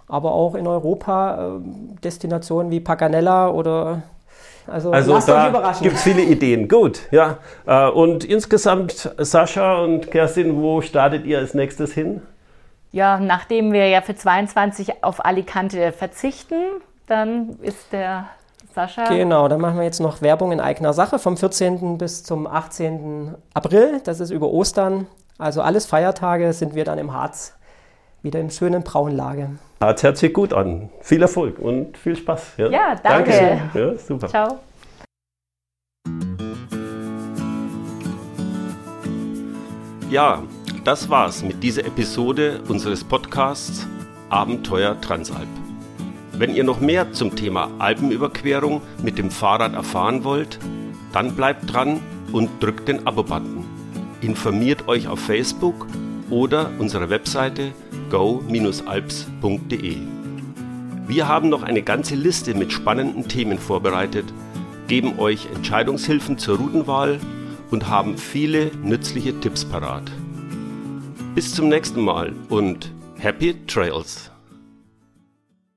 aber 0.08 0.34
auch 0.34 0.54
in 0.54 0.68
Europa 0.68 1.58
äh, 1.58 1.60
Destinationen 2.04 2.72
wie 2.72 2.82
Paganella 2.82 3.50
oder 3.50 4.04
also, 4.70 4.92
also 4.92 5.20
da 5.20 5.74
gibt 5.82 5.96
es 5.96 6.04
viele 6.04 6.22
Ideen. 6.22 6.68
Gut, 6.68 7.02
ja. 7.12 7.38
Äh, 7.66 7.90
und 7.90 8.24
insgesamt, 8.24 9.12
Sascha 9.18 9.82
und 9.84 10.12
Kerstin, 10.12 10.62
wo 10.62 10.82
startet 10.82 11.26
ihr 11.26 11.40
als 11.40 11.54
nächstes 11.54 11.94
hin? 11.94 12.22
Ja, 12.92 13.20
nachdem 13.20 13.72
wir 13.72 13.88
ja 13.88 14.02
für 14.02 14.16
22 14.16 15.04
auf 15.04 15.24
Alicante 15.24 15.92
verzichten, 15.92 16.56
dann 17.08 17.58
ist 17.62 17.92
der 17.92 18.26
Sascha. 18.74 19.06
Genau, 19.06 19.48
dann 19.48 19.62
machen 19.62 19.78
wir 19.78 19.84
jetzt 19.84 20.00
noch 20.00 20.22
Werbung 20.22 20.52
in 20.52 20.60
eigener 20.60 20.94
Sache 20.94 21.20
vom 21.20 21.38
14. 21.38 21.98
bis 21.98 22.24
zum 22.24 22.48
18. 22.48 23.36
April. 23.54 24.02
Das 24.04 24.20
ist 24.20 24.32
über 24.32 24.48
Ostern. 24.48 25.08
Also 25.38 25.62
alles 25.62 25.86
Feiertage 25.86 26.54
sind 26.54 26.76
wir 26.76 26.86
dann 26.86 26.98
im 26.98 27.14
Harz 27.14 27.54
wieder 28.22 28.40
im 28.40 28.50
schönen 28.50 28.84
Braunlage. 28.84 29.52
Harz 29.82 30.04
hört 30.04 30.18
sich 30.18 30.34
gut 30.34 30.52
an. 30.52 30.90
Viel 31.00 31.22
Erfolg 31.22 31.58
und 31.58 31.98
viel 31.98 32.14
Spaß. 32.14 32.56
Ja, 32.58 32.70
ja 32.70 32.96
danke. 33.02 33.62
Ja, 33.74 33.98
super. 33.98 34.28
Ciao. 34.28 34.60
Ja, 40.10 40.44
das 40.84 41.10
war's 41.10 41.44
mit 41.44 41.64
dieser 41.64 41.86
Episode 41.86 42.60
unseres 42.68 43.06
Podcasts 43.06 43.88
Abenteuer 44.30 45.00
Transalp. 45.00 45.48
Wenn 46.34 46.54
ihr 46.54 46.66
noch 46.66 46.82
mehr 46.82 47.14
zum 47.14 47.38
Thema 47.38 47.70
Alpenüberquerung 47.80 48.82
mit 49.02 49.18
dem 49.18 49.32
Fahrrad 49.32 49.74
erfahren 49.76 50.26
wollt, 50.26 50.60
dann 51.14 51.36
bleibt 51.36 51.74
dran 51.74 52.02
und 52.34 52.50
drückt 52.62 52.90
den 52.90 53.08
Abo-Button. 53.08 53.64
Informiert 54.20 54.90
euch 54.90 55.08
auf 55.08 55.22
Facebook 55.22 55.88
oder 56.30 56.70
unserer 56.80 57.10
Webseite 57.10 57.72
go-alps.de. 58.10 59.98
Wir 61.08 61.28
haben 61.28 61.50
noch 61.50 61.64
eine 61.64 61.82
ganze 61.82 62.16
Liste 62.16 62.54
mit 62.54 62.72
spannenden 62.72 63.28
Themen 63.28 63.58
vorbereitet, 63.58 64.26
geben 64.88 65.18
euch 65.20 65.48
Entscheidungshilfen 65.56 66.38
zur 66.38 66.58
Routenwahl 66.58 67.20
und 67.72 67.88
haben 67.88 68.18
viele 68.18 68.72
nützliche 68.84 69.40
Tipps 69.40 69.66
parat. 69.66 70.12
Bis 71.36 71.54
zum 71.54 71.70
nächsten 71.70 72.02
Mal 72.02 72.34
und 72.50 72.92
Happy 73.18 73.56
Trails! 73.66 74.29